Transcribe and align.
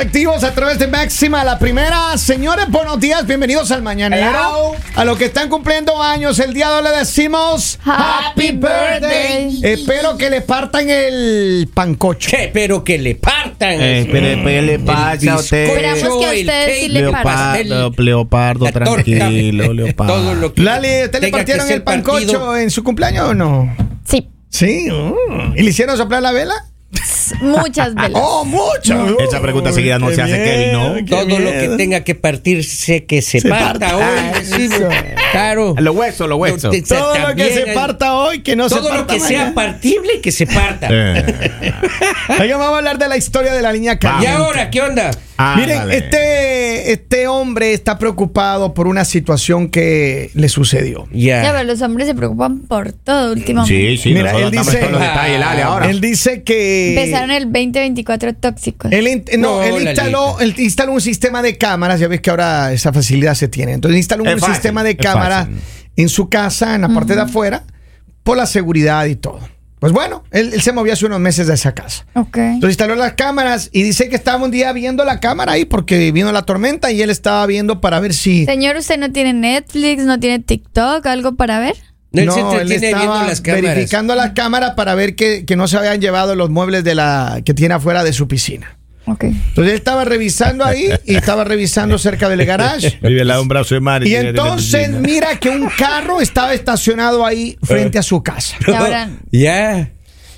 Activos 0.00 0.44
a 0.44 0.54
través 0.54 0.78
de 0.78 0.86
Máxima, 0.86 1.44
la 1.44 1.58
primera. 1.58 2.16
Señores, 2.16 2.70
buenos 2.70 2.98
días, 2.98 3.26
bienvenidos 3.26 3.70
al 3.70 3.82
Mañanero. 3.82 4.30
Hello. 4.30 4.72
A 4.94 5.04
los 5.04 5.18
que 5.18 5.26
están 5.26 5.50
cumpliendo 5.50 6.02
años, 6.02 6.38
el 6.38 6.54
día 6.54 6.70
de 6.70 6.76
hoy 6.76 6.84
le 6.84 6.90
decimos 7.00 7.78
Happy 7.84 8.52
birthday. 8.52 9.60
Espero 9.62 10.16
que 10.16 10.30
le 10.30 10.40
partan 10.40 10.88
el 10.88 11.68
pancocho. 11.74 12.30
¿Qué? 12.30 12.50
Pero 12.50 12.82
que 12.82 12.96
le 12.96 13.14
partan. 13.16 13.74
Eh, 13.78 14.08
pero, 14.10 14.40
pero 14.42 14.62
le 14.62 14.78
pasa 14.78 15.32
a 15.32 15.36
usted. 15.36 15.64
Esperamos 15.66 16.18
que 16.18 16.26
a 16.26 16.32
el 16.32 16.40
ustedes 16.40 16.80
sí 16.80 16.88
le 16.88 17.00
el 17.00 17.10
parta. 17.10 17.22
pastel, 17.22 17.68
Leopardo, 17.68 18.02
leopardo, 18.02 18.64
la 18.64 18.72
torta, 18.72 18.86
tranquilo, 19.04 19.72
leopardo. 19.74 20.14
Todo 20.16 20.34
lo 20.34 20.54
que 20.54 20.62
Lali, 20.62 21.04
¿usted 21.04 21.20
le 21.20 21.28
partieron 21.30 21.70
el 21.70 21.82
pancocho 21.82 22.20
partido. 22.26 22.56
en 22.56 22.70
su 22.70 22.82
cumpleaños 22.82 23.28
o 23.28 23.34
no? 23.34 23.76
Sí, 24.04 24.26
Sí. 24.48 24.88
mm. 24.90 25.58
¿Y 25.58 25.62
le 25.62 25.68
hicieron 25.70 25.98
soplar 25.98 26.22
la 26.22 26.32
vela? 26.32 26.54
Muchas 27.40 27.94
velas. 27.94 28.10
Oh, 28.22 28.44
mucho. 28.44 29.18
Esa 29.20 29.40
pregunta 29.40 29.72
seguida 29.72 29.98
no 29.98 30.10
se 30.10 30.20
hace, 30.22 30.32
Kevin, 30.42 30.72
¿no? 30.72 30.94
qué 30.96 31.02
Todo 31.04 31.38
lo 31.38 31.50
que 31.50 31.74
tenga 31.76 32.04
que 32.04 32.14
partirse, 32.14 33.04
que 33.06 33.22
se, 33.22 33.40
Se 33.40 33.48
parta 33.48 33.90
parta. 33.90 33.96
hoy. 33.96 34.02
Ah, 34.04 34.32
Sí, 34.42 34.68
claro. 35.32 35.74
Los 35.78 35.94
huesos, 35.96 36.28
los 36.28 36.38
huesos. 36.38 36.74
Todo 36.88 37.18
lo 37.18 37.34
que 37.34 37.50
se 37.52 37.66
parta 37.72 38.14
hoy, 38.14 38.42
que 38.42 38.56
no 38.56 38.68
se 38.68 38.76
Todo 38.76 38.88
parta 38.88 39.00
lo 39.00 39.06
que 39.06 39.20
sea 39.20 39.52
partible, 39.54 40.20
que 40.20 40.32
se 40.32 40.46
parta. 40.46 40.88
Eh. 40.90 41.34
Oiga, 42.40 42.56
vamos 42.56 42.74
a 42.74 42.78
hablar 42.78 42.98
de 42.98 43.08
la 43.08 43.16
historia 43.16 43.52
de 43.52 43.62
la 43.62 43.72
niña 43.72 43.92
¿Y 43.94 43.98
caliente. 43.98 44.28
ahora 44.36 44.70
qué 44.70 44.80
onda? 44.82 45.10
Miren, 45.56 45.78
Ándale. 45.78 45.96
este, 45.96 46.92
este 46.92 47.26
hombre 47.26 47.72
está 47.72 47.98
preocupado 47.98 48.74
por 48.74 48.86
una 48.86 49.06
situación 49.06 49.70
que 49.70 50.30
le 50.34 50.48
sucedió. 50.50 51.08
Ya, 51.12 51.42
Ya. 51.42 51.52
pero 51.52 51.64
los 51.64 51.80
hombres 51.80 52.06
se 52.08 52.14
preocupan 52.14 52.60
por 52.60 52.92
todo 52.92 53.32
últimamente. 53.32 53.96
Sí, 53.96 53.96
sí, 53.96 54.12
Mira, 54.12 54.32
él 54.32 54.50
dice- 54.50 54.82
los 54.90 55.00
detalles, 55.00 55.42
ahora. 55.64 55.88
Él 55.88 56.00
dice 56.02 56.42
que... 56.42 56.94
Empezaron 57.22 57.30
el 57.30 57.44
2024 57.44 58.34
tóxicos. 58.34 58.92
Él, 58.92 59.24
no, 59.38 59.56
No, 59.58 59.62
él 59.62 59.82
instaló, 59.82 60.40
él 60.40 60.54
instaló 60.58 60.92
un 60.92 61.00
sistema 61.00 61.42
de 61.42 61.56
cámaras, 61.58 62.00
ya 62.00 62.08
ves 62.08 62.20
que 62.20 62.30
ahora 62.30 62.72
esa 62.72 62.92
facilidad 62.92 63.34
se 63.34 63.48
tiene. 63.48 63.72
Entonces 63.72 63.98
instaló 63.98 64.24
Es 64.24 64.34
un 64.34 64.40
fácil, 64.40 64.54
sistema 64.54 64.82
de 64.82 64.96
cámaras 64.96 65.48
en 65.96 66.08
su 66.08 66.28
casa, 66.28 66.74
en 66.74 66.82
la 66.82 66.88
parte 66.88 67.14
de 67.14 67.22
afuera, 67.22 67.64
por 68.22 68.36
la 68.36 68.46
seguridad 68.46 69.06
y 69.06 69.16
todo. 69.16 69.40
Pues 69.80 69.94
bueno, 69.94 70.24
él, 70.30 70.50
él 70.52 70.60
se 70.60 70.72
movió 70.72 70.92
hace 70.92 71.06
unos 71.06 71.20
meses 71.20 71.46
de 71.46 71.54
esa 71.54 71.72
casa. 71.72 72.04
Ok. 72.12 72.36
Entonces 72.36 72.70
instaló 72.72 72.96
las 72.96 73.14
cámaras 73.14 73.70
y 73.72 73.82
dice 73.82 74.10
que 74.10 74.16
estaba 74.16 74.44
un 74.44 74.50
día 74.50 74.72
viendo 74.74 75.06
la 75.06 75.20
cámara 75.20 75.52
ahí 75.52 75.64
porque 75.64 76.12
vino 76.12 76.30
la 76.32 76.42
tormenta 76.42 76.92
y 76.92 77.00
él 77.00 77.08
estaba 77.08 77.46
viendo 77.46 77.80
para 77.80 77.98
ver 77.98 78.12
si... 78.12 78.44
Señor, 78.44 78.76
¿usted 78.76 78.98
no 78.98 79.10
tiene 79.10 79.32
Netflix, 79.32 80.04
no 80.04 80.20
tiene 80.20 80.38
TikTok, 80.38 81.06
algo 81.06 81.34
para 81.34 81.60
ver? 81.60 81.76
Él 82.12 82.30
se 82.30 82.40
No, 82.40 82.52
él 82.54 82.60
entretiene 82.72 82.86
viendo 82.88 82.98
estaba 83.14 83.26
las 83.28 83.40
cámaras. 83.40 83.62
verificando 83.74 84.14
las 84.14 84.30
cámaras 84.32 84.74
para 84.74 84.94
ver 84.94 85.14
que, 85.14 85.44
que 85.44 85.56
no 85.56 85.68
se 85.68 85.76
habían 85.78 86.00
llevado 86.00 86.34
los 86.34 86.50
muebles 86.50 86.82
de 86.84 86.94
la 86.94 87.40
que 87.44 87.54
tiene 87.54 87.74
afuera 87.74 88.02
de 88.04 88.12
su 88.12 88.26
piscina. 88.26 88.76
Ok. 89.06 89.24
Entonces 89.24 89.72
él 89.72 89.78
estaba 89.78 90.04
revisando 90.04 90.64
ahí 90.64 90.88
y 91.04 91.14
estaba 91.16 91.44
revisando 91.44 91.98
cerca 91.98 92.28
del 92.28 92.44
garage. 92.44 92.98
Vive 93.02 93.38
un 93.40 93.48
brazo 93.48 93.74
de 93.74 93.80
mar. 93.80 94.06
Y 94.06 94.14
entonces 94.14 94.90
mira 94.90 95.38
que 95.38 95.50
un 95.50 95.68
carro 95.68 96.20
estaba 96.20 96.52
estacionado 96.54 97.24
ahí 97.24 97.56
frente 97.62 97.98
a 97.98 98.02
su 98.02 98.22
casa. 98.22 98.56
Y 98.66 98.72
ahora, 98.72 99.10
Ya. 99.32 99.90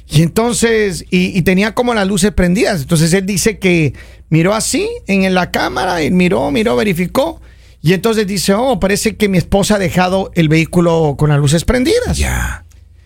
Y 0.09 0.21
entonces, 0.23 1.07
y, 1.11 1.37
y 1.39 1.43
tenía 1.43 1.75
como 1.75 1.95
las 1.95 2.07
luces 2.07 2.33
prendidas. 2.33 2.83
Entonces 2.83 3.13
él 3.15 3.25
dice 3.25 3.59
que 3.59 3.95
miró 4.29 4.55
así 4.55 4.87
en 5.07 5.33
la 5.35 5.51
cámara, 5.51 6.03
y 6.03 6.11
miró, 6.11 6.51
miró, 6.51 6.77
verificó. 6.77 7.41
Y 7.83 7.95
entonces 7.95 8.27
dice, 8.27 8.55
oh, 8.55 8.79
parece 8.79 9.17
que 9.17 9.29
mi 9.29 9.39
esposa 9.39 9.75
ha 9.75 9.79
dejado 9.79 10.31
el 10.37 10.49
vehículo 10.49 11.17
con 11.19 11.31
las 11.31 11.39
luces 11.39 11.65
prendidas. 11.65 12.17
Ya. 12.17 12.65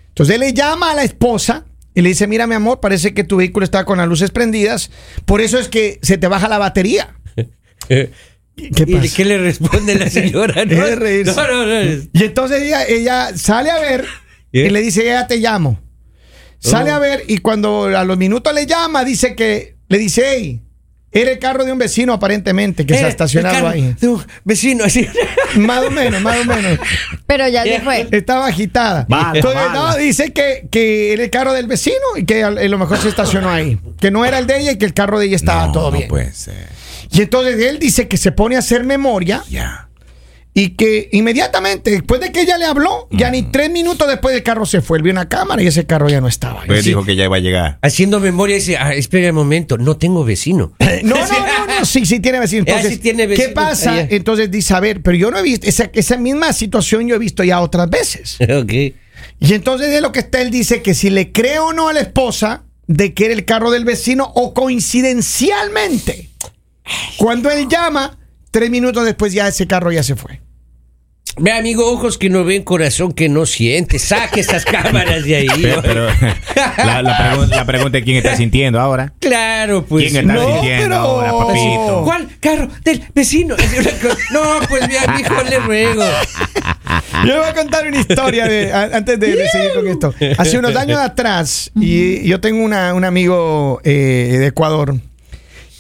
Entonces 0.09 0.35
él 0.35 0.41
le 0.43 0.53
llama 0.53 0.91
a 0.91 0.95
la 0.95 1.03
esposa 1.03 1.65
y 1.95 2.03
le 2.03 2.11
dice, 2.11 2.27
mira 2.27 2.47
mi 2.47 2.55
amor, 2.55 2.81
parece 2.81 3.15
que 3.15 3.25
tu 3.25 3.37
vehículo 3.39 3.65
está 3.65 3.87
con 3.87 3.97
las 3.99 4.07
luces 4.07 4.31
prendidas. 4.31 4.91
Por 5.25 5.41
eso 5.41 5.59
es 5.59 5.69
que 5.69 5.99
se 6.03 6.19
te 6.19 6.27
baja 6.29 6.47
la 6.49 6.59
batería. 6.59 7.17
¿Qué 7.89 8.11
¿Y 8.57 8.95
pasa? 8.95 9.15
qué 9.17 9.25
le 9.25 9.39
responde 9.39 9.95
la 9.95 10.11
señora? 10.11 10.65
Reírse. 10.65 11.35
no, 11.35 11.47
no, 11.47 11.67
no. 11.67 11.83
Y 12.13 12.25
entonces 12.25 12.63
ella, 12.63 12.85
ella 12.87 13.37
sale 13.37 13.71
a 13.71 13.79
ver 13.81 14.05
y 14.53 14.69
le 14.69 14.81
dice, 14.81 15.05
ya 15.05 15.27
te 15.27 15.39
llamo. 15.39 15.81
Sale 16.59 16.91
Oh. 16.91 16.95
a 16.95 16.99
ver 16.99 17.25
y 17.29 17.39
cuando 17.39 17.85
a 17.85 18.05
los 18.05 18.17
minutos 18.17 18.53
le 18.55 18.67
llama, 18.67 19.05
dice 19.05 19.35
que, 19.37 19.77
le 19.89 19.99
dice, 19.99 20.23
hey, 20.27 20.63
era 21.23 21.31
el 21.33 21.39
carro 21.39 21.65
de 21.65 21.73
un 21.73 21.79
vecino 21.79 22.13
aparentemente 22.13 22.85
que 22.87 22.95
se 22.95 23.05
ha 23.05 23.07
Eh, 23.07 23.11
estacionado 23.11 23.55
el 23.57 23.63
carro 23.63 23.75
ahí. 23.75 23.95
de 24.01 24.09
un 24.09 24.23
vecino, 24.45 24.85
así. 24.85 25.07
Más 25.57 25.85
o 25.85 25.91
menos, 25.91 26.21
más 26.21 26.39
o 26.41 26.45
menos. 26.45 26.79
pero 27.27 27.49
ya 27.49 27.63
se 27.63 27.81
fue. 27.81 28.07
Estaba 28.11 28.47
agitada. 28.47 29.07
Mala, 29.09 29.33
Entonces, 29.39 29.61
mala. 29.69 29.91
no, 29.93 29.97
dice 29.97 30.33
que, 30.33 30.67
que 30.71 31.13
era 31.15 31.25
el 31.25 31.31
carro 31.31 31.53
del 31.55 31.67
vecino 31.67 31.97
y 32.17 32.25
que 32.25 32.45
a, 32.45 32.49
a 32.49 32.51
lo 32.53 32.79
mejor 32.79 32.99
se 32.99 33.09
estacionó 33.09 33.49
ahí. 33.51 33.79
Que 33.99 34.11
no 34.11 34.25
era 34.25 34.39
el 34.39 34.47
de 34.47 34.59
ella 34.61 34.73
y 34.73 34.77
que 34.79 34.85
el 34.85 34.93
carro 34.95 35.19
de 35.19 35.27
ella 35.27 35.37
estaba 35.37 35.67
No, 35.67 35.73
todo 35.73 35.91
no 35.91 35.97
bien. 35.97 36.09
puede 36.09 36.33
ser. 36.33 36.69
Y 37.11 37.23
entonces 37.23 37.59
él 37.61 37.79
dice 37.79 38.09
que 38.09 38.17
se 38.19 38.33
pone 38.33 38.57
a 38.57 38.59
hacer 38.59 38.85
memoria 38.85 39.43
Ya. 39.49 39.89
Y 40.59 40.71
que 40.71 41.11
inmediatamente, 41.13 41.91
después 41.91 42.19
de 42.19 42.33
que 42.33 42.41
ella 42.41 42.57
le 42.57 42.65
habló, 42.65 43.09
ya 43.11 43.31
ni 43.31 43.43
tres 43.43 43.71
minutos 43.71 44.09
después 44.09 44.35
el 44.35 44.43
carro 44.43 44.65
se 44.65 44.81
fue. 44.81 44.97
Él 44.97 45.03
vio 45.03 45.13
una 45.13 45.29
cámara 45.29 45.63
y 45.63 45.67
ese 45.67 45.85
carro 45.85 46.09
ya 46.09 46.23
no 46.23 46.29
estaba. 46.29 46.63
Pues 46.67 46.83
dijo 46.83 47.05
que 47.05 47.15
ya 47.15 47.25
iba 47.25 47.37
a 47.37 47.41
llegar. 47.41 47.79
Haciendo 47.83 48.21
memoria 48.21 48.57
dice, 48.57 48.79
ah, 48.79 48.95
espera 48.95 49.29
un 49.29 49.35
momento, 49.35 49.77
no 49.77 49.99
tengo 49.99 50.25
vecino. 50.25 50.73
No, 51.03 51.15
no, 51.15 51.27
no, 51.27 51.67
no, 51.81 51.85
sí, 51.85 52.07
sí 52.07 52.21
tiene 52.21 52.41
vecino. 52.41 52.65
Ah, 52.67 52.71
Entonces, 52.71 52.93
sí 52.95 52.99
tiene 52.99 53.27
vecino 53.27 53.49
¿qué 53.49 53.53
pasa? 53.53 53.93
allá. 53.93 54.09
Entonces 54.11 54.51
dice, 54.51 54.73
a 54.73 54.81
ver, 54.81 55.03
pero 55.03 55.15
yo 55.19 55.31
no 55.31 55.39
he 55.39 55.43
visto, 55.43 55.67
esa, 55.67 55.91
esa 55.93 56.17
misma 56.17 56.55
situación 56.55 57.07
yo 57.07 57.17
he 57.17 57.19
visto 57.19 57.45
ya 57.45 57.61
otras 57.61 57.91
veces. 57.91 58.39
ok. 58.41 58.73
Y 59.39 59.53
entonces 59.53 59.91
de 59.91 60.01
lo 60.01 60.11
que 60.11 60.21
está, 60.21 60.41
él 60.41 60.51
dice 60.51 60.81
que 60.81 60.95
si 60.95 61.11
le 61.11 61.33
cree 61.33 61.59
o 61.59 61.75
no 61.75 61.91
a 61.91 61.93
la 61.93 62.01
esposa 62.01 62.65
de 62.87 63.13
que 63.13 63.27
era 63.27 63.35
el 63.35 63.45
carro 63.45 63.71
del 63.71 63.85
vecino 63.85 64.33
o 64.35 64.55
coincidencialmente, 64.55 66.31
cuando 67.19 67.51
él 67.51 67.69
llama, 67.69 68.19
tres 68.51 68.71
minutos 68.71 69.05
después 69.05 69.35
ya 69.35 69.49
ese 69.49 69.67
carro 69.67 69.93
ya 69.93 70.03
se 70.03 70.17
fue. 70.17 70.46
Ve, 71.39 71.53
amigo, 71.53 71.91
ojos 71.93 72.17
que 72.17 72.31
no 72.31 72.45
ven, 72.45 72.63
corazón 72.63 73.13
que 73.13 73.29
no 73.29 73.45
siente. 73.45 73.99
Saque 73.99 74.41
esas 74.41 74.65
cámaras 74.65 75.23
de 75.25 75.37
ahí. 75.37 75.49
Pero, 75.61 75.83
pero 75.83 76.07
la, 76.79 77.03
la 77.03 77.19
pregun- 77.19 77.49
la 77.49 77.65
pregunta 77.67 77.99
es 77.99 78.05
quién 78.05 78.17
está 78.17 78.35
sintiendo 78.37 78.81
ahora. 78.81 79.13
Claro, 79.21 79.85
pues. 79.85 80.11
¿Quién 80.11 80.29
está 80.31 80.33
no, 80.43 80.53
sintiendo 80.53 80.85
pero- 80.85 80.97
ahora, 80.97 81.33
papito? 81.33 82.03
¿Cuál 82.05 82.29
carro 82.41 82.69
del 82.85 83.05
vecino? 83.15 83.55
No, 84.33 84.43
pues 84.69 84.89
mi 84.89 84.95
hijo 85.21 85.43
le 85.49 85.59
ruego. 85.59 86.05
Yo 87.25 87.33
le 87.33 87.39
voy 87.39 87.49
a 87.49 87.55
contar 87.55 87.87
una 87.87 87.99
historia 88.01 88.47
de- 88.47 88.73
a- 88.73 88.91
antes 88.97 89.21
de, 89.21 89.37
de 89.37 89.49
seguir 89.49 89.73
con 89.75 89.87
esto. 89.89 90.15
Hace 90.39 90.59
unos 90.59 90.75
años 90.75 90.99
atrás, 90.99 91.71
y 91.79 92.27
yo 92.27 92.41
tengo 92.41 92.65
una- 92.65 92.95
un 92.95 93.05
amigo 93.05 93.81
eh, 93.85 94.37
de 94.39 94.47
Ecuador 94.47 94.95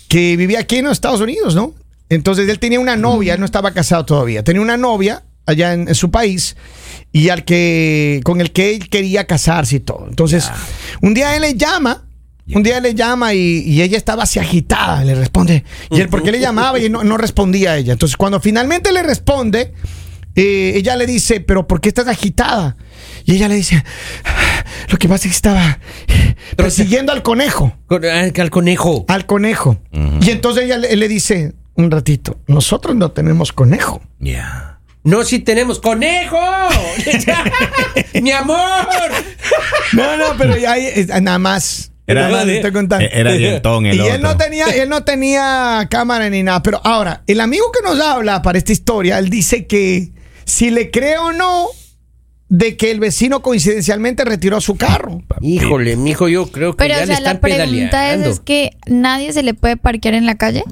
que 0.08 0.36
vivía 0.36 0.60
aquí 0.60 0.76
en 0.76 0.84
los 0.84 0.92
Estados 0.92 1.20
Unidos, 1.20 1.54
¿no? 1.54 1.74
Entonces 2.08 2.48
él 2.48 2.58
tenía 2.58 2.78
una 2.78 2.94
novia, 2.96 3.34
él 3.34 3.40
no 3.40 3.46
estaba 3.46 3.72
casado 3.72 4.04
todavía, 4.04 4.44
tenía 4.44 4.62
una 4.62 4.76
novia 4.76 5.22
allá 5.46 5.72
en, 5.72 5.88
en 5.88 5.94
su 5.94 6.10
país 6.10 6.56
y 7.12 7.28
al 7.30 7.44
que 7.44 8.20
con 8.24 8.40
el 8.40 8.52
que 8.52 8.74
él 8.74 8.88
quería 8.88 9.26
casarse 9.26 9.76
y 9.76 9.80
todo. 9.80 10.06
Entonces, 10.08 10.50
un 11.00 11.14
día 11.14 11.34
él 11.36 11.42
le 11.42 11.54
llama. 11.54 12.02
Un 12.54 12.62
día 12.62 12.76
él 12.76 12.84
le 12.84 12.94
llama 12.94 13.34
y, 13.34 13.40
y 13.66 13.82
ella 13.82 13.96
estaba 13.96 14.22
así 14.22 14.38
agitada, 14.38 15.02
le 15.04 15.16
responde. 15.16 15.64
Y 15.90 16.00
él, 16.00 16.08
¿por 16.08 16.22
qué 16.22 16.30
le 16.30 16.38
llamaba? 16.38 16.78
Y 16.78 16.88
no, 16.88 17.02
no 17.02 17.16
respondía 17.16 17.72
a 17.72 17.76
ella. 17.76 17.92
Entonces, 17.94 18.16
cuando 18.16 18.38
finalmente 18.38 18.92
le 18.92 19.02
responde, 19.02 19.72
eh, 20.36 20.72
ella 20.76 20.94
le 20.94 21.06
dice, 21.06 21.40
pero 21.40 21.66
¿por 21.66 21.80
qué 21.80 21.88
estás 21.88 22.06
agitada? 22.06 22.76
Y 23.24 23.34
ella 23.34 23.48
le 23.48 23.56
dice, 23.56 23.82
lo 24.90 24.96
que 24.96 25.08
pasa 25.08 25.26
es 25.26 25.32
que 25.32 25.36
estaba 25.36 25.80
persiguiendo 26.56 27.10
al 27.12 27.22
conejo, 27.24 27.76
Con- 27.86 28.04
ah, 28.04 28.30
Al 28.38 28.50
conejo. 28.50 29.04
al 29.08 29.26
conejo. 29.26 29.78
Y 30.20 30.30
entonces 30.30 30.64
ella 30.66 30.78
le, 30.78 30.94
le 30.94 31.08
dice, 31.08 31.52
un 31.74 31.90
ratito, 31.90 32.38
nosotros 32.46 32.94
no 32.94 33.10
tenemos 33.10 33.52
conejo. 33.52 34.02
Ya. 34.20 34.75
No, 35.06 35.22
si 35.22 35.38
tenemos 35.38 35.78
conejo. 35.78 36.36
mi 38.22 38.32
amor. 38.32 38.58
No, 39.92 40.16
no, 40.16 40.24
pero 40.36 40.56
ya 40.56 40.72
ahí, 40.72 40.86
eh, 40.86 41.06
nada 41.22 41.38
más. 41.38 41.92
Era- 42.08 42.22
nada 42.22 42.32
más 42.38 42.46
le 42.46 42.56
estoy 42.56 42.72
contando. 42.72 43.06
Era 43.10 43.32
dientón 43.32 43.86
el 43.86 43.96
y 43.96 44.00
él 44.00 44.20
no 44.20 44.36
tenía, 44.36 44.66
él 44.66 44.88
no 44.88 45.04
tenía 45.04 45.86
cámara 45.88 46.28
ni 46.28 46.42
nada. 46.42 46.60
Pero 46.62 46.80
ahora, 46.84 47.22
el 47.28 47.40
amigo 47.40 47.66
que 47.72 47.88
nos 47.88 48.00
habla 48.00 48.42
para 48.42 48.58
esta 48.58 48.72
historia, 48.72 49.18
él 49.18 49.30
dice 49.30 49.66
que 49.68 50.10
si 50.44 50.70
le 50.70 50.90
cree 50.90 51.18
o 51.18 51.32
no 51.32 51.68
de 52.48 52.76
que 52.76 52.90
el 52.90 52.98
vecino 52.98 53.42
coincidencialmente 53.42 54.24
retiró 54.24 54.60
su 54.60 54.76
carro. 54.76 55.22
Híjole, 55.40 55.94
mijo, 55.96 56.28
yo 56.28 56.50
creo 56.50 56.72
que 56.72 56.78
Pero, 56.78 56.94
ya 56.94 56.98
o 56.98 57.00
le 57.02 57.06
sea, 57.06 57.16
están 57.18 57.34
la 57.34 57.40
pregunta 57.40 58.12
es, 58.14 58.26
es 58.26 58.40
que 58.40 58.70
nadie 58.86 59.32
se 59.32 59.44
le 59.44 59.54
puede 59.54 59.76
parquear 59.76 60.14
en 60.14 60.26
la 60.26 60.36
calle. 60.36 60.64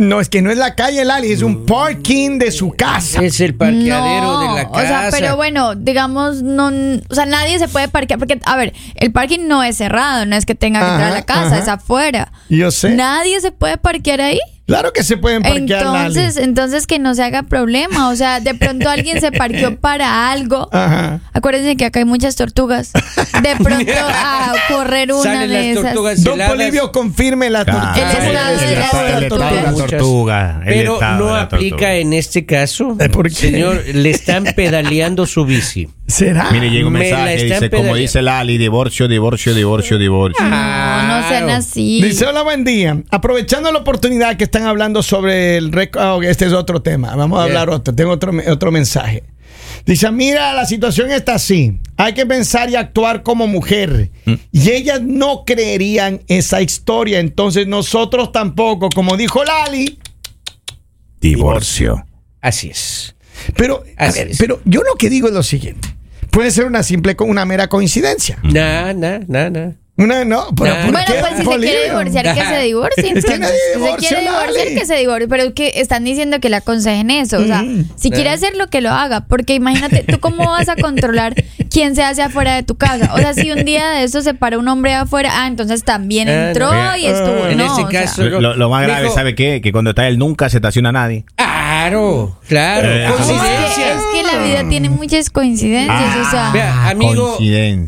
No, 0.00 0.18
es 0.18 0.30
que 0.30 0.40
no 0.40 0.50
es 0.50 0.56
la 0.56 0.74
calle 0.74 1.04
Lali, 1.04 1.30
es 1.30 1.42
un 1.42 1.66
parking 1.66 2.38
de 2.38 2.50
su 2.52 2.70
casa. 2.72 3.22
Es 3.22 3.38
el 3.40 3.54
parqueadero 3.54 4.22
no, 4.22 4.40
de 4.40 4.62
la 4.62 4.70
casa. 4.70 4.82
O 4.82 4.86
sea, 4.86 5.08
pero 5.10 5.36
bueno, 5.36 5.74
digamos, 5.74 6.42
no, 6.42 6.68
o 6.68 7.14
sea, 7.14 7.26
nadie 7.26 7.58
se 7.58 7.68
puede 7.68 7.88
parquear, 7.88 8.18
porque, 8.18 8.40
a 8.46 8.56
ver, 8.56 8.72
el 8.94 9.12
parking 9.12 9.40
no 9.46 9.62
es 9.62 9.76
cerrado, 9.76 10.24
no 10.24 10.36
es 10.36 10.46
que 10.46 10.54
tenga 10.54 10.80
que 10.80 10.86
entrar 10.86 11.02
a 11.02 11.06
Ajá, 11.08 11.14
la 11.16 11.26
casa, 11.26 11.46
ajá. 11.48 11.58
es 11.58 11.68
afuera. 11.68 12.32
Yo 12.48 12.70
sé. 12.70 12.94
Nadie 12.94 13.42
se 13.42 13.52
puede 13.52 13.76
parquear 13.76 14.22
ahí. 14.22 14.40
Claro 14.70 14.92
que 14.92 15.02
se 15.02 15.16
pueden 15.16 15.42
parquear, 15.42 15.82
Entonces, 15.82 16.34
Lali. 16.36 16.44
entonces 16.48 16.86
que 16.86 16.98
no 16.98 17.14
se 17.14 17.22
haga 17.22 17.42
problema. 17.42 18.08
O 18.10 18.16
sea, 18.16 18.40
de 18.40 18.54
pronto 18.54 18.88
alguien 18.88 19.20
se 19.20 19.32
parqueó 19.32 19.76
para 19.80 20.30
algo. 20.30 20.68
Ajá. 20.72 21.20
Acuérdense 21.32 21.76
que 21.76 21.84
acá 21.84 21.98
hay 22.00 22.04
muchas 22.04 22.36
tortugas. 22.36 22.92
De 23.42 23.56
pronto 23.62 23.92
a 23.96 24.52
correr 24.68 25.12
una 25.12 25.22
Salen 25.22 25.48
de 25.48 25.54
las 25.54 25.64
esas. 25.66 25.82
tortugas 25.84 26.22
Don. 26.24 26.38
Polivio, 26.48 26.92
confirme 26.92 27.50
la 27.50 27.64
Claro. 27.64 27.80
tortuga. 27.80 28.00
El 28.20 28.26
estado 28.26 28.52
el, 28.52 28.60
de 28.60 28.76
la 28.76 28.84
estado- 28.84 29.06
el 29.18 29.24
estado 29.24 29.54
de 29.56 29.62
la 29.62 29.74
tortuga. 29.74 30.60
Pero 30.64 30.98
no 31.18 31.34
aplica 31.36 31.94
en 31.94 32.12
este 32.12 32.46
caso. 32.46 32.96
¿por 33.12 33.28
qué? 33.28 33.34
Señor, 33.34 33.82
le 33.92 34.10
están 34.10 34.44
pedaleando 34.56 35.26
su 35.26 35.44
bici. 35.44 35.88
¿Será? 36.10 36.50
Mire, 36.50 36.70
llega 36.70 36.86
un 36.86 36.92
Me 36.92 36.98
la 37.10 37.16
mensaje, 37.16 37.34
están 37.34 37.46
dice, 37.48 37.58
como 37.58 37.82
pedaleando. 37.82 37.94
dice 38.00 38.22
Lali, 38.22 38.58
divorcio, 38.58 39.08
divorcio, 39.08 39.54
divorcio, 39.54 39.98
divorcio. 39.98 40.44
No, 40.44 41.02
no 41.20 41.28
sean 41.28 41.50
así. 41.50 42.02
Dice, 42.02 42.26
hola, 42.26 42.42
buen 42.42 42.64
día. 42.64 43.02
Aprovechando 43.10 43.70
la 43.72 43.78
oportunidad 43.78 44.36
que 44.36 44.44
están 44.44 44.64
hablando 44.64 45.02
sobre 45.02 45.56
el 45.56 45.72
récord, 45.72 46.24
este 46.24 46.46
es 46.46 46.52
otro 46.52 46.82
tema. 46.82 47.14
Vamos 47.16 47.38
a 47.38 47.46
Yeah. 47.46 47.60
hablar 47.60 47.70
otro. 47.74 47.94
Tengo 47.94 48.10
otro, 48.12 48.32
otro 48.48 48.70
mensaje. 48.72 49.22
Dice, 49.86 50.10
mira, 50.10 50.52
la 50.52 50.66
situación 50.66 51.10
está 51.10 51.34
así. 51.36 51.78
Hay 51.96 52.12
que 52.12 52.26
pensar 52.26 52.68
y 52.70 52.76
actuar 52.76 53.22
como 53.22 53.46
mujer. 53.46 54.10
Y 54.52 54.70
ellas 54.70 55.00
no 55.02 55.44
creerían 55.46 56.20
esa 56.28 56.60
historia. 56.60 57.18
Entonces 57.20 57.66
nosotros 57.66 58.30
tampoco. 58.32 58.88
Como 58.90 59.16
dijo 59.16 59.42
Lali. 59.44 59.98
Divorcio. 61.20 62.04
Así 62.40 62.68
es. 62.70 63.14
Pero, 63.56 63.82
a 63.96 64.06
Así 64.06 64.18
ver, 64.18 64.28
es. 64.32 64.38
pero 64.38 64.60
yo 64.64 64.80
lo 64.82 64.94
que 64.96 65.08
digo 65.08 65.28
es 65.28 65.34
lo 65.34 65.42
siguiente. 65.42 65.88
Puede 66.30 66.50
ser 66.50 66.66
una 66.66 66.82
simple, 66.82 67.16
co- 67.16 67.24
una 67.24 67.44
mera 67.44 67.68
coincidencia. 67.68 68.38
Na, 68.42 68.92
na, 68.92 69.20
na, 69.26 69.50
na. 69.50 69.72
Una, 69.96 70.24
no, 70.24 70.46
pero 70.56 70.74
Nah. 70.74 70.82
¿por 70.84 70.92
Bueno, 70.92 71.06
qué, 71.08 71.14
pues 71.20 71.32
si 71.36 71.44
se 71.44 71.58
quiere 71.58 71.84
divorciar, 71.90 72.34
que 72.34 72.42
se 72.42 72.58
divorcie. 72.62 73.12
Es 73.18 73.24
que 73.26 73.38
nadie 73.38 73.54
Si 73.74 73.80
se 73.80 73.96
quiere 73.96 74.20
divorciar, 74.22 74.66
que 74.68 74.86
se 74.86 74.94
divorcie. 74.96 75.28
Pero 75.28 75.42
es 75.42 75.52
que 75.52 75.72
están 75.76 76.04
diciendo 76.04 76.40
que 76.40 76.48
le 76.48 76.56
aconsejen 76.56 77.10
eso. 77.10 77.36
O 77.38 77.44
sea, 77.44 77.62
Mm. 77.62 77.84
si 77.96 78.10
quiere 78.10 78.30
hacerlo, 78.30 78.68
que 78.68 78.80
lo 78.80 78.90
haga. 78.92 79.26
Porque 79.26 79.54
imagínate, 79.54 80.02
¿tú 80.04 80.18
cómo 80.18 80.46
vas 80.48 80.70
a 80.70 80.76
controlar 80.76 81.34
quién 81.70 81.94
se 81.96 82.02
hace 82.02 82.22
afuera 82.22 82.54
de 82.54 82.62
tu 82.62 82.76
casa? 82.76 83.12
O 83.12 83.18
sea, 83.18 83.34
si 83.34 83.50
un 83.50 83.62
día 83.66 83.90
de 83.90 84.04
eso 84.04 84.22
se 84.22 84.32
para 84.32 84.58
un 84.58 84.66
hombre 84.68 84.94
afuera, 84.94 85.32
ah, 85.34 85.46
entonces 85.48 85.84
también 85.84 86.30
Ah, 86.30 86.48
entró 86.48 86.72
no. 86.72 86.96
y 86.96 87.04
estuvo. 87.04 87.46
En 87.48 87.58
no, 87.58 87.64
ese 87.74 87.82
o 87.84 87.90
sea, 87.90 88.00
caso- 88.04 88.22
Lo, 88.22 88.70
más 88.70 88.82
grave, 88.84 89.02
Dijo- 89.02 89.14
¿sabe 89.14 89.34
qué? 89.34 89.60
Que 89.60 89.70
cuando 89.70 89.90
está 89.90 90.08
él 90.08 90.16
nunca 90.18 90.48
se 90.48 90.56
estaciona 90.58 90.92
nadie. 90.92 91.26
Claro, 91.36 92.38
claro. 92.48 92.88
Eh, 92.90 93.06
es 93.70 93.76
que, 93.76 93.82
Coincidencia. 93.82 93.94
es 93.94 94.02
que 94.12 94.22
la 94.36 94.42
vida 94.44 94.68
tiene 94.68 94.88
muchas 94.90 95.30
coincidencias. 95.30 96.16
o 96.26 96.30
sea, 96.30 96.50
Vea, 96.52 96.88
amigo, 96.88 97.38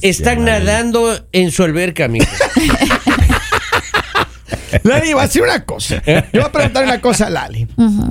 están 0.02 0.44
nadando 0.44 1.19
en 1.32 1.50
su 1.50 1.62
alberca, 1.62 2.05
amigo. 2.06 2.26
Lali, 4.84 5.12
va 5.12 5.23
a 5.23 5.26
decir 5.26 5.43
una 5.43 5.64
cosa. 5.64 6.02
Yo 6.06 6.23
voy 6.32 6.40
a 6.43 6.52
preguntar 6.52 6.84
una 6.84 7.00
cosa 7.00 7.26
a 7.26 7.31
Lali. 7.31 7.69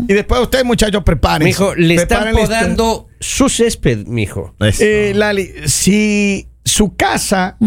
Y 0.08 0.14
después 0.14 0.42
ustedes, 0.42 0.64
muchachos, 0.64 1.04
prepárense. 1.04 1.46
Mijo, 1.46 1.74
le 1.76 1.96
están 1.96 2.08
Preparen 2.24 2.36
historia. 2.40 2.60
podando 2.60 3.08
su 3.20 3.50
césped, 3.50 4.06
mijo. 4.06 4.54
Eh, 4.80 5.12
Lali, 5.16 5.50
si 5.66 6.48
su 6.64 6.96
casa, 6.96 7.58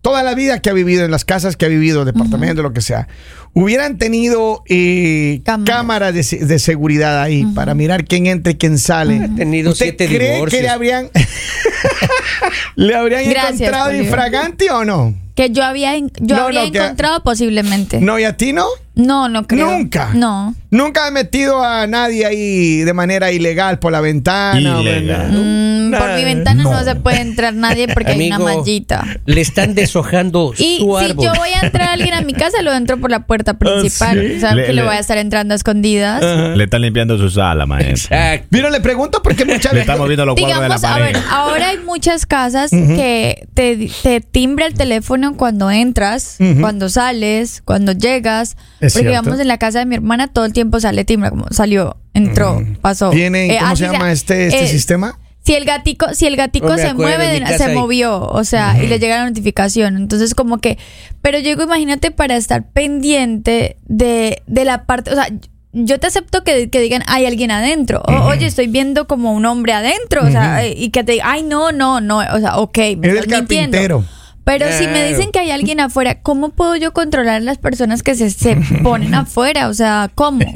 toda 0.00 0.22
la 0.22 0.34
vida 0.34 0.60
que 0.60 0.70
ha 0.70 0.72
vivido, 0.72 1.04
en 1.04 1.10
las 1.10 1.24
casas 1.24 1.56
que 1.56 1.66
ha 1.66 1.68
vivido, 1.68 2.04
departamento, 2.04 2.62
lo 2.62 2.72
que 2.72 2.80
sea, 2.80 3.08
hubieran 3.52 3.98
tenido 3.98 4.62
eh, 4.68 5.40
Cámaras. 5.44 5.74
cámaras 5.76 6.14
de, 6.14 6.22
se- 6.22 6.44
de 6.44 6.58
seguridad 6.58 7.20
ahí 7.22 7.44
para 7.54 7.74
mirar 7.74 8.04
quién 8.04 8.26
entra 8.26 8.52
y 8.52 8.56
quién 8.56 8.78
sale. 8.78 9.16
Ha 9.24 9.34
tenido 9.34 9.72
¿Usted 9.72 9.86
siete 9.86 10.06
cree 10.06 10.34
divorcios. 10.34 10.58
que 10.60 10.62
le 10.62 10.68
habrían, 10.68 11.10
le 12.76 12.94
habrían 12.94 13.28
Gracias, 13.28 13.60
encontrado 13.60 13.94
infragante 13.94 14.70
o 14.70 14.84
no? 14.84 15.14
que 15.34 15.50
yo 15.50 15.62
había, 15.62 15.96
yo 15.96 16.36
No, 16.36 16.42
habría 16.44 16.64
no, 16.64 16.72
que- 16.72 16.78
encontrado 16.78 17.22
posiblemente. 17.22 18.00
¿No 18.00 18.18
y 18.18 18.24
a 18.24 18.36
ti 18.36 18.52
no? 18.52 18.66
No, 18.98 19.28
no 19.28 19.46
creo. 19.46 19.70
Nunca. 19.70 20.10
No. 20.12 20.54
Nunca 20.70 21.08
he 21.08 21.10
metido 21.10 21.62
a 21.64 21.86
nadie 21.86 22.26
ahí 22.26 22.78
de 22.80 22.92
manera 22.92 23.30
ilegal 23.32 23.78
por 23.78 23.92
la 23.92 24.00
ventana. 24.02 24.60
Ilegal. 24.60 25.06
¿verdad? 25.06 25.28
Mm, 25.30 25.90
por 25.98 26.14
mi 26.16 26.24
ventana 26.24 26.62
no. 26.64 26.84
se 26.84 26.94
puede 26.96 27.20
entrar 27.20 27.54
nadie 27.54 27.88
porque 27.88 28.12
hay 28.12 28.26
una 28.26 28.38
mallita. 28.40 29.06
Le 29.24 29.40
están 29.40 29.74
deshojando 29.74 30.52
Y 30.58 30.78
su 30.80 30.96
si 30.98 31.04
árbol. 31.12 31.24
yo 31.24 31.32
voy 31.36 31.48
a 31.50 31.60
entrar 31.64 31.88
a 31.88 31.92
alguien 31.92 32.12
a 32.12 32.20
mi 32.22 32.34
casa, 32.34 32.60
lo 32.62 32.74
entro 32.74 32.98
por 32.98 33.10
la 33.10 33.20
puerta 33.24 33.54
principal. 33.54 34.20
¿sí? 34.20 34.36
O 34.36 34.40
sea, 34.40 34.54
Le- 34.54 34.66
que 34.66 34.72
le, 34.74 34.82
voy 34.82 34.96
a 34.96 34.98
estar 34.98 35.16
entrando 35.16 35.54
a 35.54 35.56
escondidas. 35.56 36.22
Le 36.56 36.64
están 36.64 36.82
limpiando 36.82 37.16
su 37.16 37.30
sala, 37.30 37.64
maestro. 37.66 37.92
Exacto. 38.16 38.48
Mira, 38.50 38.68
le 38.68 38.80
pregunto 38.80 39.22
porque 39.22 39.44
muchas 39.44 39.72
Le 39.72 39.78
veces. 39.78 39.88
estamos 39.88 40.08
viendo 40.08 40.26
los 40.26 40.34
cuadros 40.34 40.60
de 40.60 40.68
la 40.68 40.74
Digamos, 40.76 40.84
a 40.84 40.98
ver, 41.04 41.12
pared. 41.14 41.26
ahora 41.30 41.68
hay 41.68 41.78
muchas 41.78 42.26
casas 42.26 42.70
que 42.70 43.46
te, 43.54 43.88
te 44.02 44.20
timbra 44.20 44.66
el 44.66 44.74
teléfono 44.74 45.36
cuando 45.36 45.70
entras, 45.70 46.36
cuando 46.60 46.88
sales, 46.90 47.62
cuando 47.64 47.92
llegas. 47.92 48.56
Es 48.88 48.94
porque 48.94 49.08
cierto. 49.08 49.22
digamos 49.22 49.40
en 49.40 49.48
la 49.48 49.58
casa 49.58 49.78
de 49.78 49.86
mi 49.86 49.94
hermana 49.94 50.28
todo 50.28 50.44
el 50.44 50.52
tiempo 50.52 50.80
sale 50.80 51.04
timbra, 51.04 51.30
como 51.30 51.46
salió, 51.50 51.96
entró, 52.14 52.62
pasó. 52.80 53.10
¿Tienen, 53.10 53.50
Eh, 53.50 53.58
cómo 53.60 53.76
se 53.76 53.84
llama 53.84 53.98
sea, 54.00 54.12
este, 54.12 54.46
este 54.46 54.64
eh, 54.64 54.68
sistema? 54.68 55.18
Si 55.44 55.54
el 55.54 55.64
gatico, 55.64 56.06
si 56.12 56.26
el 56.26 56.36
gatico 56.36 56.68
No 56.68 56.76
me 56.76 56.82
se 56.82 56.92
mueve, 56.94 57.56
se 57.56 57.74
movió, 57.74 58.20
o 58.20 58.44
sea, 58.44 58.76
y 58.82 58.86
le 58.86 58.98
llega 58.98 59.16
la 59.16 59.28
notificación. 59.28 59.96
Entonces, 59.96 60.34
como 60.34 60.58
que, 60.58 60.76
pero 61.22 61.38
yo 61.38 61.48
digo, 61.48 61.62
imagínate 61.62 62.10
para 62.10 62.36
estar 62.36 62.68
pendiente 62.70 63.78
de, 63.86 64.42
de 64.46 64.64
la 64.66 64.84
parte, 64.84 65.10
o 65.10 65.14
sea, 65.14 65.28
yo 65.72 65.98
te 65.98 66.06
acepto 66.06 66.44
que, 66.44 66.70
que 66.70 66.80
digan, 66.80 67.02
hay 67.06 67.26
alguien 67.26 67.50
adentro. 67.50 68.02
O, 68.06 68.12
oye, 68.26 68.46
estoy 68.46 68.66
viendo 68.66 69.06
como 69.06 69.32
un 69.32 69.46
hombre 69.46 69.72
adentro, 69.72 70.26
o 70.26 70.30
sea, 70.30 70.64
eh, 70.64 70.74
y 70.76 70.90
que 70.90 71.04
te 71.04 71.12
digan, 71.12 71.28
ay, 71.30 71.42
no, 71.44 71.72
no, 71.72 72.00
no, 72.00 72.18
o 72.18 72.38
sea, 72.40 72.58
ok, 72.58 72.78
me 72.98 73.08
Es 73.08 73.14
estás 73.14 73.32
el 73.32 73.38
mintiendo. 73.38 74.04
Pero 74.48 74.66
si 74.78 74.86
me 74.86 75.06
dicen 75.08 75.30
que 75.30 75.40
hay 75.40 75.50
alguien 75.50 75.78
afuera, 75.78 76.20
¿cómo 76.22 76.48
puedo 76.48 76.74
yo 76.76 76.94
controlar 76.94 77.36
a 77.36 77.40
las 77.40 77.58
personas 77.58 78.02
que 78.02 78.14
se, 78.14 78.30
se 78.30 78.56
ponen 78.82 79.14
afuera? 79.14 79.68
O 79.68 79.74
sea, 79.74 80.10
¿cómo? 80.14 80.40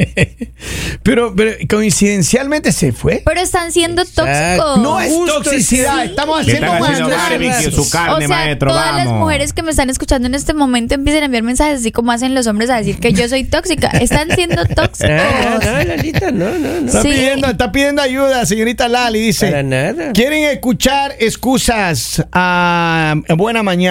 Pero, 1.02 1.34
pero 1.34 1.52
coincidencialmente 1.68 2.70
se 2.70 2.92
fue. 2.92 3.22
Pero 3.24 3.40
están 3.40 3.72
siendo 3.72 4.02
Exacto. 4.02 4.22
tóxicos. 4.62 4.78
No 4.82 5.00
es 5.00 5.12
Justo 5.12 5.42
toxicidad, 5.42 6.02
sí. 6.04 6.10
estamos 6.10 6.40
haciendo 6.40 6.72
más 6.74 6.96
su 6.96 7.08
carne, 7.10 7.48
o 7.50 8.18
sea, 8.20 8.28
maestro. 8.28 8.70
todas 8.70 8.94
las 8.96 9.08
mujeres 9.08 9.52
que 9.52 9.62
me 9.64 9.70
están 9.70 9.90
escuchando 9.90 10.28
en 10.28 10.36
este 10.36 10.54
momento 10.54 10.94
empiezan 10.94 11.22
a 11.22 11.26
enviar 11.26 11.42
mensajes 11.42 11.80
así 11.80 11.90
como 11.90 12.12
hacen 12.12 12.34
los 12.36 12.46
hombres 12.46 12.70
a 12.70 12.76
decir 12.76 12.98
que 13.00 13.12
yo 13.12 13.28
soy 13.28 13.42
tóxica. 13.42 13.88
Están 13.88 14.30
siendo 14.30 14.64
tóxicos. 14.76 15.10
No, 15.10 15.58
no, 15.58 15.72
no, 15.78 15.84
Lalita, 15.84 16.30
no, 16.30 16.50
no, 16.50 16.80
no. 16.82 16.86
Está, 16.86 17.02
Sí. 17.02 17.08
pidiendo, 17.08 17.48
está 17.48 17.72
pidiendo 17.72 18.02
ayuda, 18.02 18.46
señorita 18.46 18.86
Lali, 18.86 19.18
dice. 19.20 19.46
Para 19.48 19.62
nada. 19.64 20.12
¿Quieren 20.12 20.44
escuchar 20.44 21.16
excusas 21.18 22.24
a 22.32 23.14
buena 23.36 23.64
mañana? 23.64 23.81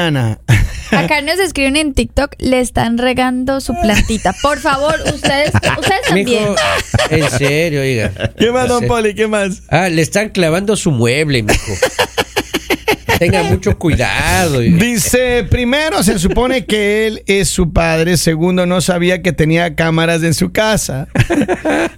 Acá 0.92 1.22
nos 1.22 1.40
escriben 1.40 1.76
en 1.78 1.94
TikTok, 1.94 2.36
le 2.40 2.60
están 2.60 2.98
regando 2.98 3.62
su 3.62 3.74
plantita. 3.81 4.33
Por 4.42 4.60
favor, 4.60 4.95
ustedes, 5.14 5.52
ustedes 5.54 6.02
también. 6.07 6.50
Mijo, 6.50 6.56
en 7.10 7.30
serio, 7.31 7.81
oiga. 7.81 8.12
¿Qué 8.38 8.52
más, 8.52 8.68
don. 8.68 8.88
Poli? 8.88 9.14
¿Qué 9.16 9.28
más? 9.28 9.64
Ah, 9.69 9.90
le 9.90 10.02
están 10.02 10.30
clavando 10.30 10.76
su 10.76 10.92
mueble, 10.92 11.44
mijo. 11.44 11.74
Tenga 13.21 13.44
mucho 13.44 13.78
cuidado. 13.78 14.59
Dice, 14.61 15.45
primero 15.47 16.01
se 16.01 16.18
supone 16.18 16.66
que 16.66 17.06
él 17.06 17.23
es 17.28 17.49
su 17.49 17.71
padre, 17.71 18.18
segundo 18.18 18.66
no 18.66 18.81
sabía 18.81 19.21
que 19.21 19.31
tenía 19.31 19.75
cámaras 19.75 20.23
en 20.23 20.33
su 20.33 20.51
casa. 20.51 21.07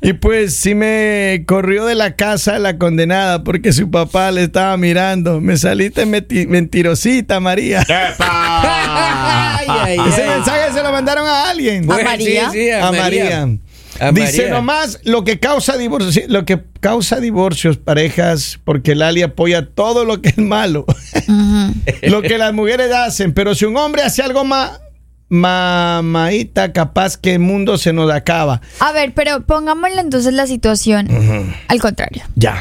Y 0.01 0.11
pues 0.11 0.53
sí 0.55 0.75
me 0.75 1.45
corrió 1.47 1.85
de 1.85 1.95
la 1.95 2.17
casa 2.17 2.59
la 2.59 2.77
condenada 2.77 3.45
porque 3.45 3.71
su 3.71 3.89
papá 3.89 4.31
le 4.31 4.43
estaba 4.43 4.75
mirando. 4.75 5.39
Me 5.39 5.55
saliste 5.55 6.05
mentirosita, 6.05 7.39
María. 7.39 7.85
Ay, 8.19 9.65
ay, 9.69 9.97
Ese 10.09 10.23
ay. 10.23 10.29
mensaje 10.29 10.73
se 10.73 10.83
lo 10.83 10.91
mandaron 10.91 11.25
a 11.25 11.49
alguien. 11.49 11.85
Bueno, 11.85 12.03
María? 12.03 12.49
sí, 12.51 12.59
sí, 12.59 12.69
a 12.69 12.91
María. 12.91 13.47
Dice 14.11 14.49
nomás 14.49 14.99
lo 15.03 15.23
que 15.23 15.39
causa 15.39 15.77
divorcios, 15.77 16.27
lo 16.27 16.45
que 16.45 16.61
causa 16.79 17.19
divorcios, 17.19 17.77
parejas, 17.77 18.59
porque 18.63 18.95
Lali 18.95 19.21
apoya 19.21 19.67
todo 19.67 20.05
lo 20.05 20.21
que 20.21 20.29
es 20.29 20.37
malo, 20.37 20.85
lo 22.03 22.21
que 22.21 22.37
las 22.37 22.53
mujeres 22.53 22.91
hacen, 22.93 23.33
pero 23.33 23.55
si 23.55 23.65
un 23.65 23.77
hombre 23.77 24.01
hace 24.01 24.21
algo 24.21 24.43
más, 24.43 24.81
mamaita, 25.29 26.73
capaz 26.73 27.17
que 27.17 27.33
el 27.33 27.39
mundo 27.39 27.77
se 27.77 27.93
nos 27.93 28.11
acaba. 28.11 28.61
A 28.79 28.91
ver, 28.91 29.13
pero 29.13 29.45
pongámosle 29.45 30.01
entonces 30.01 30.33
la 30.33 30.47
situación 30.47 31.07
al 31.67 31.79
contrario. 31.79 32.23
Ya. 32.35 32.59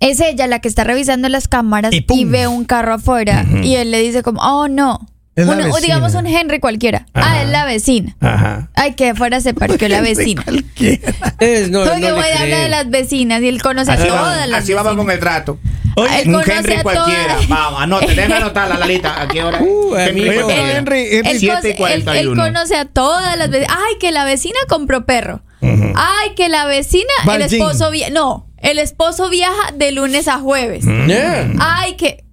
Es 0.00 0.20
ella 0.20 0.46
la 0.46 0.60
que 0.60 0.68
está 0.68 0.84
revisando 0.84 1.28
las 1.28 1.48
cámaras 1.48 1.92
Y 1.92 2.24
ve 2.24 2.46
un 2.46 2.64
carro 2.64 2.94
afuera 2.94 3.44
y 3.62 3.74
él 3.74 3.90
le 3.90 4.00
dice 4.00 4.22
como, 4.22 4.40
oh 4.42 4.68
no. 4.68 5.06
Uno- 5.46 5.72
o 5.74 5.80
digamos 5.80 6.14
un 6.14 6.26
Henry 6.26 6.58
cualquiera. 6.60 7.06
Ah, 7.14 7.42
es 7.42 7.48
la 7.50 7.64
vecina. 7.64 8.16
Ajá. 8.20 8.70
Ay, 8.74 8.94
que 8.94 9.10
afuera 9.10 9.40
se 9.40 9.54
parqueó 9.54 9.88
la 9.88 10.00
vecina. 10.00 10.42
Cualquiera. 10.42 11.12
Es- 11.40 11.70
no, 11.70 11.84
Porque 11.84 12.00
no 12.08 12.14
voy 12.14 12.24
a 12.24 12.40
hablar 12.42 12.60
de 12.62 12.68
las 12.68 12.90
vecinas 12.90 13.42
y 13.42 13.48
él 13.48 13.62
conoce 13.62 13.90
a 13.90 13.94
Así, 13.94 14.06
todas 14.08 14.20
vamos, 14.36 14.46
las 14.48 14.62
así 14.64 14.74
vamos 14.74 14.96
con 14.96 15.10
el 15.10 15.18
trato. 15.18 15.58
Oye, 15.96 16.20
él 16.22 16.28
un 16.28 16.34
conoce 16.34 16.52
Henry 16.58 16.74
a 16.74 16.82
cualquiera. 16.82 17.34
todas. 17.34 17.48
Vamos, 17.48 17.82
anote, 17.82 18.14
déjame 18.14 18.34
anotar 18.36 18.68
la 18.68 18.76
Lalita. 18.78 19.20
¿A 19.20 19.28
qué 19.28 19.42
hora? 19.42 19.60
Uh, 19.60 19.96
Henry 19.96 20.28
amigo. 20.28 20.48
Henry, 20.50 21.00
Henry- 21.06 21.28
Él, 21.28 21.38
7 21.38 21.70
y 21.70 21.74
conoce- 21.74 21.92
él- 21.94 21.98
él 22.00 22.04
41. 22.04 22.42
conoce 22.44 22.76
a 22.76 22.84
todas 22.84 23.36
las 23.36 23.50
vecinas. 23.50 23.76
Ay, 23.76 23.94
que 23.98 24.12
la 24.12 24.24
vecina 24.24 24.58
compró 24.68 25.06
perro. 25.06 25.42
Ay, 25.60 26.34
que 26.36 26.48
la 26.48 26.66
vecina, 26.66 27.04
el 27.34 27.42
esposo 27.42 27.90
viaja. 27.90 28.12
No, 28.12 28.46
el 28.58 28.78
esposo 28.78 29.28
viaja 29.28 29.72
de 29.74 29.90
lunes 29.90 30.28
a 30.28 30.38
jueves. 30.38 30.84
Yeah. 30.84 31.50
Ay, 31.58 31.94
que. 31.96 32.24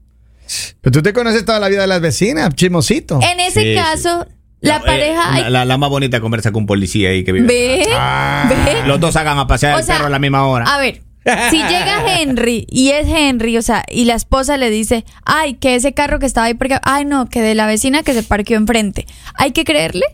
Pero 0.86 0.92
tú 0.92 1.02
te 1.02 1.14
conoces 1.14 1.44
toda 1.44 1.60
la 1.60 1.68
vida 1.68 1.82
de 1.82 1.88
las 1.88 2.00
vecinas, 2.00 2.54
chismosito. 2.54 3.20
En 3.20 3.40
ese 3.40 3.62
Sí, 3.62 3.76
caso, 3.76 4.28
La 4.62 4.78
Eh, 4.78 4.82
pareja. 4.86 5.40
la, 5.40 5.50
la- 5.50 5.66
la 5.66 5.78
más 5.80 5.90
bonita 5.90 6.22
conversa 6.22 6.52
con 6.52 6.62
un 6.64 6.68
policía 6.68 7.10
ahí 7.10 7.24
que 7.24 7.32
vive. 7.32 7.48
Ve, 7.48 7.88
ve. 7.88 8.88
Los 8.88 9.00
dos 9.00 9.16
hagan 9.16 9.38
a 9.40 9.48
pasear 9.48 9.74
O 9.76 9.80
el 9.80 9.84
sea, 9.84 9.96
perro 9.96 10.08
a 10.08 10.10
la 10.12 10.20
misma 10.20 10.46
hora. 10.48 10.66
A 10.74 10.78
ver, 10.80 11.02
si 11.50 11.58
llega 11.58 12.04
Henry 12.22 12.68
y 12.70 12.90
es 12.90 13.08
Henry, 13.08 13.58
o 13.58 13.62
sea, 13.64 13.84
y 13.90 14.06
la 14.06 14.14
esposa 14.14 14.58
le 14.58 14.70
dice, 14.70 15.06
ay, 15.26 15.56
que 15.56 15.74
ese 15.76 15.94
carro 15.94 16.20
que 16.20 16.26
estaba 16.28 16.46
ahí 16.48 16.54
porque, 16.54 16.78
ay, 16.84 17.04
no, 17.06 17.28
que 17.30 17.42
de 17.42 17.56
la 17.56 17.66
vecina 17.66 18.04
que 18.04 18.14
se 18.14 18.22
parqueó 18.24 18.58
enfrente. 18.58 19.06
¿Hay 19.36 19.52
que 19.52 19.64
creerle? 19.66 20.06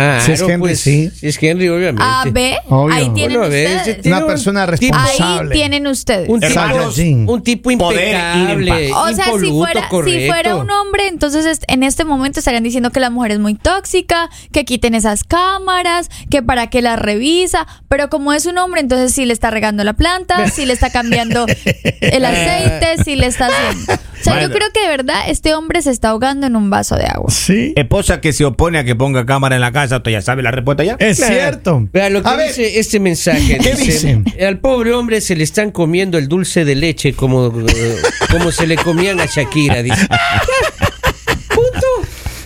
Ah, 0.00 0.20
Si 0.24 0.30
es 0.32 0.40
Henry, 0.42 0.76
sí. 0.76 1.10
Si 1.10 1.26
es 1.26 1.42
Henry, 1.42 1.68
obviamente. 1.68 2.02
A, 2.06 2.22
B, 2.30 2.56
Obvio. 2.68 2.94
ahí 2.94 3.10
tienen 3.10 3.38
Bueno, 3.40 3.42
ustedes. 3.48 3.82
ese 3.82 3.94
tiene 3.94 4.16
Una 4.16 4.24
un 4.26 4.30
persona 4.30 4.66
tipo- 4.76 4.96
Ahí 4.96 5.08
responsable. 5.08 5.54
tienen 5.56 5.86
ustedes. 5.88 6.28
Un 6.28 6.40
tipo, 6.40 7.32
un 7.32 7.42
tipo 7.42 7.70
impecable. 7.72 8.92
O 8.94 9.08
sea, 9.12 9.24
si 9.40 9.50
fuera, 9.50 9.88
si 10.04 10.26
fuera 10.28 10.54
un 10.56 10.70
hombre, 10.70 11.08
entonces 11.08 11.46
est- 11.46 11.64
en 11.66 11.82
este 11.82 12.04
momento 12.04 12.38
estarían 12.38 12.62
diciendo 12.62 12.90
que 12.90 13.00
la 13.00 13.10
mujer 13.10 13.32
es 13.32 13.38
muy 13.40 13.54
tóxica, 13.54 14.30
que 14.52 14.64
quiten 14.64 14.94
esas 14.94 15.24
cámaras, 15.24 16.10
que 16.30 16.42
para 16.42 16.68
qué 16.68 16.80
la 16.80 16.96
revisa. 16.96 17.66
Pero 17.88 18.08
como 18.08 18.32
es 18.32 18.46
un 18.46 18.58
hombre, 18.58 18.80
entonces 18.80 19.12
sí 19.12 19.24
le 19.24 19.32
está 19.32 19.50
regando 19.50 19.82
la 19.84 19.94
planta, 19.94 20.48
sí 20.48 20.64
le 20.64 20.74
está 20.74 20.90
cambiando 20.90 21.44
el 22.00 22.24
aceite, 22.24 23.02
sí 23.04 23.16
le 23.16 23.26
está 23.26 23.48
haciendo. 23.48 23.94
Yo 24.40 24.50
creo 24.50 24.68
que 24.72 24.80
de 24.82 24.88
verdad 24.88 25.22
este 25.28 25.54
hombre 25.54 25.82
se 25.82 25.90
está 25.90 26.10
ahogando 26.10 26.46
en 26.46 26.56
un 26.56 26.70
vaso 26.70 26.96
de 26.96 27.04
agua. 27.06 27.30
Sí. 27.30 27.72
Esposa 27.76 28.20
que 28.20 28.32
se 28.32 28.44
opone 28.44 28.78
a 28.78 28.84
que 28.84 28.94
ponga 28.94 29.24
cámara 29.26 29.54
en 29.56 29.60
la 29.60 29.72
casa, 29.72 29.96
usted 29.98 30.10
ya 30.12 30.22
sabe 30.22 30.42
la 30.42 30.50
respuesta 30.50 30.84
ya. 30.84 30.96
Es 30.98 31.18
Claro. 31.18 31.34
cierto. 31.34 31.88
Vea 31.92 32.10
lo 32.10 32.22
que 32.22 32.28
A 32.28 32.36
ver, 32.36 32.48
dice 32.48 32.78
este 32.78 33.00
mensaje. 33.00 33.58
¿Qué 33.58 33.74
dice? 33.74 34.22
Al 34.46 34.58
pobre 34.60 34.92
hombre 34.92 35.20
se 35.20 35.36
le 35.36 35.44
están 35.44 35.70
comiendo 35.70 36.18
el 36.18 36.28
dulce 36.28 36.64
de 36.64 36.74
leche 36.74 37.12
como, 37.12 37.46
eh, 37.46 37.96
como 38.30 38.52
se 38.52 38.66
le 38.66 38.76
comían 38.76 39.20
a 39.20 39.26
Shakira. 39.26 39.82
Dice. 39.82 40.06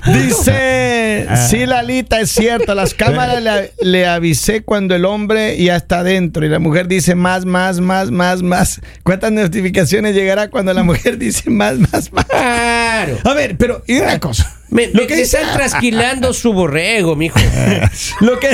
Dice, 0.06 1.26
sí, 1.48 1.66
Lalita, 1.66 2.20
es 2.20 2.30
cierto. 2.30 2.74
Las 2.74 2.94
cámaras 2.94 3.42
le, 3.42 3.72
le 3.80 4.06
avisé 4.06 4.62
cuando 4.62 4.94
el 4.94 5.04
hombre 5.04 5.56
ya 5.62 5.76
está 5.76 6.00
adentro 6.00 6.44
y 6.44 6.48
la 6.48 6.58
mujer 6.58 6.88
dice 6.88 7.14
más, 7.14 7.44
más, 7.44 7.80
más, 7.80 8.10
más, 8.10 8.42
más. 8.42 8.80
¿Cuántas 9.02 9.32
notificaciones 9.32 10.14
llegará 10.14 10.50
cuando 10.50 10.72
la 10.74 10.82
mujer 10.82 11.18
dice 11.18 11.50
más, 11.50 11.78
más, 11.78 12.12
más? 12.12 12.24
Claro. 12.26 13.18
A 13.24 13.34
ver, 13.34 13.56
pero, 13.56 13.82
y 13.86 13.98
una 13.98 14.18
cosa. 14.18 14.58
Me, 14.70 14.88
lo 14.88 15.02
me- 15.02 15.06
que 15.06 15.14
me 15.14 15.20
dice- 15.22 15.38
están 15.40 15.56
trasquilando 15.56 16.32
su 16.32 16.52
borrego, 16.52 17.14
mijo. 17.16 17.38
Lo 18.20 18.38
que, 18.40 18.48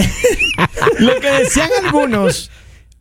lo 0.99 1.19
que 1.21 1.31
decían 1.31 1.69
algunos. 1.85 2.50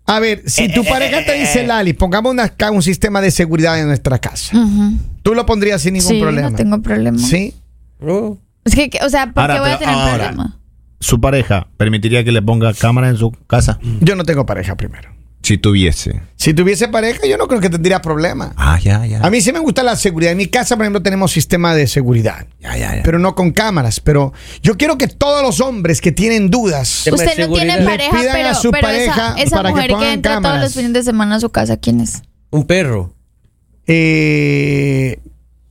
A 0.06 0.20
ver, 0.20 0.44
si 0.46 0.70
tu 0.72 0.86
pareja 0.86 1.26
te 1.26 1.34
dice, 1.34 1.66
Lali, 1.68 1.94
pongamos 1.94 2.32
una 2.32 2.54
un 2.72 2.82
sistema 2.82 3.20
de 3.20 3.30
seguridad 3.32 3.78
en 3.80 3.88
nuestra 3.88 4.20
casa. 4.20 4.58
Tú 5.22 5.34
lo 5.36 5.46
pondrías 5.46 5.82
sin 5.82 5.94
ningún 5.96 6.10
Sí, 6.14 6.22
problema. 6.22 6.50
no 6.50 6.56
tengo 6.56 6.82
problema. 6.82 7.18
Sí. 7.20 7.54
Oh. 8.02 8.38
Es 8.66 8.76
que, 8.76 8.90
o 9.06 9.10
sea, 9.10 9.32
¿por 9.32 9.48
qué 9.48 9.60
voy 9.60 9.70
a 9.72 9.80
tener 9.80 9.96
ahora. 9.96 10.16
problema? 10.26 10.60
¿Su 11.00 11.22
pareja 11.22 11.68
permitiría 11.78 12.24
que 12.24 12.32
le 12.32 12.42
ponga 12.42 12.74
cámara 12.74 13.08
en 13.10 13.18
su 13.18 13.32
casa? 13.48 13.80
Yo 14.02 14.16
no 14.16 14.24
tengo 14.24 14.46
pareja 14.46 14.76
primero. 14.76 15.16
Si 15.44 15.58
tuviese. 15.58 16.22
Si 16.36 16.54
tuviese 16.54 16.90
pareja, 16.90 17.26
yo 17.26 17.38
no 17.38 17.48
creo 17.48 17.62
que 17.62 17.70
tendría 17.70 18.02
problema. 18.02 18.52
Ah, 18.58 18.78
ya, 18.82 19.06
ya. 19.06 19.22
A 19.22 19.30
mí 19.30 19.40
sí 19.40 19.54
me 19.54 19.60
gusta 19.60 19.84
la 19.84 19.96
seguridad. 19.96 20.32
En 20.34 20.38
mi 20.40 20.48
casa, 20.48 20.76
por 20.76 20.84
ejemplo, 20.84 21.02
tenemos 21.02 21.32
sistema 21.32 21.74
de 21.74 21.88
seguridad. 21.88 22.48
Ya, 22.60 22.76
ya, 22.76 22.96
ya. 22.98 23.04
Pero 23.04 23.18
no 23.20 23.34
con 23.36 23.52
cámaras. 23.52 24.00
Pero 24.02 24.34
yo 24.62 24.76
quiero 24.76 24.98
que 24.98 25.08
todos 25.08 25.42
los 25.44 25.62
hombres 25.62 26.02
que 26.02 26.12
tienen 26.12 26.50
dudas. 26.50 27.08
Usted 27.10 27.48
no 27.48 27.54
tiene 27.54 27.78
Le 27.80 27.86
pareja, 27.86 28.12
pidan 28.20 28.30
a 28.30 28.34
pero, 28.34 28.56
su 28.56 28.72
pero 28.72 28.88
pareja 28.88 29.14
esa, 29.38 29.42
esa 29.44 29.56
para 29.58 29.70
que 29.70 29.74
mujer 29.76 29.88
que, 29.88 29.94
pongan 29.94 30.10
entra 30.12 30.32
todos 30.34 30.44
cámaras. 30.44 30.64
los 30.66 30.74
fines 30.74 30.94
de 30.94 31.04
semana 31.04 31.36
a 31.36 31.40
su 31.40 31.50
casa, 31.50 31.78
¿quién 31.78 32.02
es? 32.02 32.24
Un 32.50 32.66
perro. 32.66 33.14
eh, 33.86 35.20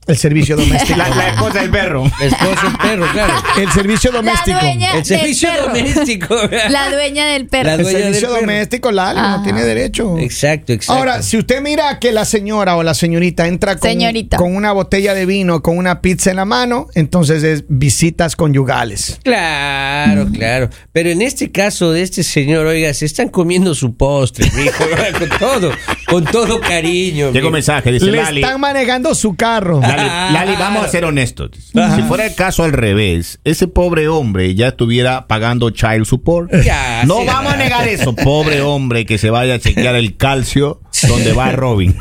el 0.07 0.17
servicio 0.17 0.55
doméstico. 0.57 0.97
La, 0.97 1.09
la 1.09 1.29
esposa 1.29 1.61
del 1.61 1.69
perro. 1.71 2.05
Esposo, 2.21 2.67
un 2.67 2.75
perro, 2.77 3.05
claro. 3.11 3.33
el 3.59 3.71
servicio 3.71 4.11
doméstico. 4.11 4.57
La 4.57 4.61
dueña 4.61 4.91
El 4.97 5.05
servicio 5.05 5.49
del 5.51 5.57
perro. 5.59 5.73
doméstico. 5.73 6.35
La 6.69 6.89
dueña 6.91 7.25
del 7.27 7.47
perro. 7.47 7.63
La 7.67 7.73
El 7.75 7.83
del 7.83 7.87
servicio 7.87 8.27
perro. 8.29 8.41
doméstico, 8.41 8.91
Lali, 8.91 9.19
no 9.19 9.25
Ajá. 9.25 9.43
tiene 9.43 9.63
derecho. 9.63 10.17
Exacto, 10.17 10.73
exacto. 10.73 10.97
Ahora, 10.99 11.21
si 11.21 11.37
usted 11.37 11.61
mira 11.61 11.99
que 11.99 12.11
la 12.11 12.25
señora 12.25 12.75
o 12.77 12.83
la 12.83 12.93
señorita 12.93 13.47
entra 13.47 13.75
con, 13.77 13.89
Señorita. 13.89 14.37
con 14.37 14.55
una 14.55 14.71
botella 14.71 15.13
de 15.13 15.25
vino, 15.25 15.61
con 15.61 15.77
una 15.77 16.01
pizza 16.01 16.29
en 16.29 16.37
la 16.37 16.45
mano, 16.45 16.87
entonces 16.95 17.43
es 17.43 17.63
visitas 17.67 18.35
conyugales. 18.35 19.19
Claro, 19.23 20.27
claro. 20.33 20.69
Pero 20.93 21.09
en 21.09 21.21
este 21.21 21.51
caso 21.51 21.91
de 21.91 22.01
este 22.01 22.23
señor, 22.23 22.65
oiga, 22.65 22.93
se 22.93 23.05
están 23.05 23.29
comiendo 23.29 23.75
su 23.75 23.95
postre, 23.95 24.49
mijo, 24.55 24.83
con 25.19 25.29
todo, 25.39 25.71
con 26.07 26.25
todo 26.25 26.59
cariño. 26.59 27.27
Llega 27.27 27.47
un 27.47 27.51
mijo. 27.51 27.51
mensaje, 27.51 27.91
dice 27.91 28.05
Le 28.05 28.17
Lali. 28.17 28.41
están 28.41 28.59
manejando 28.61 29.13
su 29.15 29.35
carro. 29.35 29.79
Lali, 29.97 30.33
Lali, 30.33 30.55
vamos 30.57 30.85
a 30.85 30.87
ser 30.89 31.05
honestos. 31.05 31.51
Si 31.95 32.01
fuera 32.03 32.25
el 32.25 32.35
caso 32.35 32.63
al 32.63 32.73
revés, 32.73 33.39
ese 33.43 33.67
pobre 33.67 34.07
hombre 34.07 34.55
ya 34.55 34.69
estuviera 34.69 35.27
pagando 35.27 35.69
child 35.71 36.05
support. 36.05 36.51
Ya, 36.63 37.03
no 37.05 37.19
sí. 37.19 37.25
vamos 37.27 37.53
a 37.53 37.57
negar 37.57 37.87
eso. 37.87 38.15
Pobre 38.15 38.61
hombre 38.61 39.05
que 39.05 39.17
se 39.17 39.29
vaya 39.29 39.55
a 39.55 39.59
chequear 39.59 39.95
el 39.95 40.17
calcio 40.17 40.81
donde 41.07 41.33
va 41.33 41.51
Robin. 41.51 41.95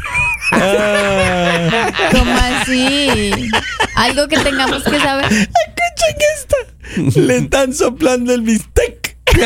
¿Cómo 2.12 2.32
así? 2.36 3.30
Algo 3.94 4.28
que 4.28 4.38
tengamos 4.38 4.82
que 4.84 4.98
saber. 5.00 5.32
Escuchen 5.32 6.16
esta. 6.36 7.20
Le 7.20 7.38
están 7.38 7.72
soplando 7.74 8.32
el 8.34 8.42
bistec. 8.42 9.16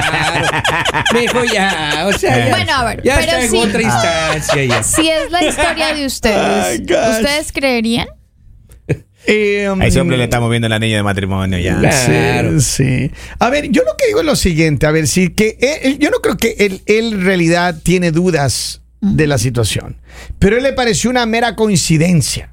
Claro. 0.08 0.62
Mijo, 1.14 1.44
ya, 1.44 2.04
o 2.06 2.12
sea, 2.18 2.38
ya, 2.46 2.50
Bueno, 2.50 2.72
a 2.74 2.84
ver, 2.84 3.02
ya 3.02 3.16
pero 3.16 3.26
está 3.32 3.42
en 3.44 3.50
sí. 3.50 3.56
otra 3.58 3.82
instancia 3.82 4.64
ya. 4.64 4.82
Si 4.82 5.08
es 5.08 5.30
la 5.30 5.44
historia 5.44 5.94
de 5.94 6.06
ustedes. 6.06 6.80
¿ustedes 6.80 7.52
creerían? 7.52 8.08
Eh, 9.26 9.68
A 9.78 9.86
ese 9.86 10.00
hombre 10.00 10.16
le 10.16 10.24
estamos 10.24 10.48
viendo 10.48 10.66
el 10.68 10.72
anillo 10.72 10.96
de 10.96 11.02
matrimonio 11.02 11.58
ya. 11.58 11.78
Claro. 11.78 12.58
Sí, 12.60 13.08
sí. 13.08 13.10
A 13.38 13.50
ver, 13.50 13.68
yo 13.70 13.82
lo 13.82 13.94
que 13.96 14.06
digo 14.06 14.20
es 14.20 14.26
lo 14.26 14.36
siguiente, 14.36 14.86
a 14.86 14.90
ver, 14.90 15.06
si 15.06 15.28
que 15.30 15.58
él- 15.82 15.98
yo 15.98 16.08
no 16.10 16.18
creo 16.18 16.36
que 16.38 16.54
él, 16.58 16.80
él 16.86 17.12
en 17.14 17.24
realidad 17.24 17.76
tiene 17.82 18.10
dudas 18.10 18.80
de 19.00 19.26
la 19.26 19.36
situación, 19.38 20.00
pero 20.38 20.56
él 20.56 20.62
le 20.62 20.72
pareció 20.72 21.10
una 21.10 21.26
mera 21.26 21.56
coincidencia. 21.56 22.50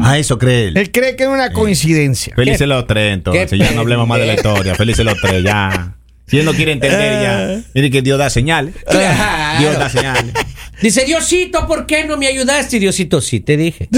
Ah, 0.00 0.16
eso 0.18 0.38
cree 0.38 0.68
él. 0.68 0.76
Él 0.78 0.90
cree 0.90 1.14
que 1.14 1.24
es 1.24 1.28
una 1.28 1.52
coincidencia. 1.52 2.34
Felices 2.34 2.66
los 2.66 2.86
tres, 2.86 3.12
entonces. 3.12 3.50
qué 3.50 3.58
Ya 3.58 3.72
no 3.72 3.82
hablemos 3.82 4.08
más 4.08 4.18
de 4.18 4.26
la 4.26 4.32
historia. 4.34 4.74
Felices 4.74 5.04
los 5.04 5.20
tres, 5.20 5.42
ya. 5.44 5.94
Si 6.28 6.38
él 6.38 6.44
no 6.44 6.52
quiere 6.52 6.72
entender, 6.72 7.22
ya. 7.22 7.60
Mire 7.74 7.90
que 7.90 8.02
Dios 8.02 8.18
da 8.18 8.28
señales. 8.30 8.74
Claro. 8.88 9.60
Dios 9.60 9.78
da 9.78 9.88
señales. 9.88 10.32
Dice, 10.80 11.04
Diosito, 11.04 11.66
¿por 11.66 11.86
qué 11.86 12.04
no 12.04 12.16
me 12.16 12.28
ayudaste? 12.28 12.78
Diosito, 12.78 13.20
sí, 13.20 13.40
te 13.40 13.56
dije. 13.56 13.88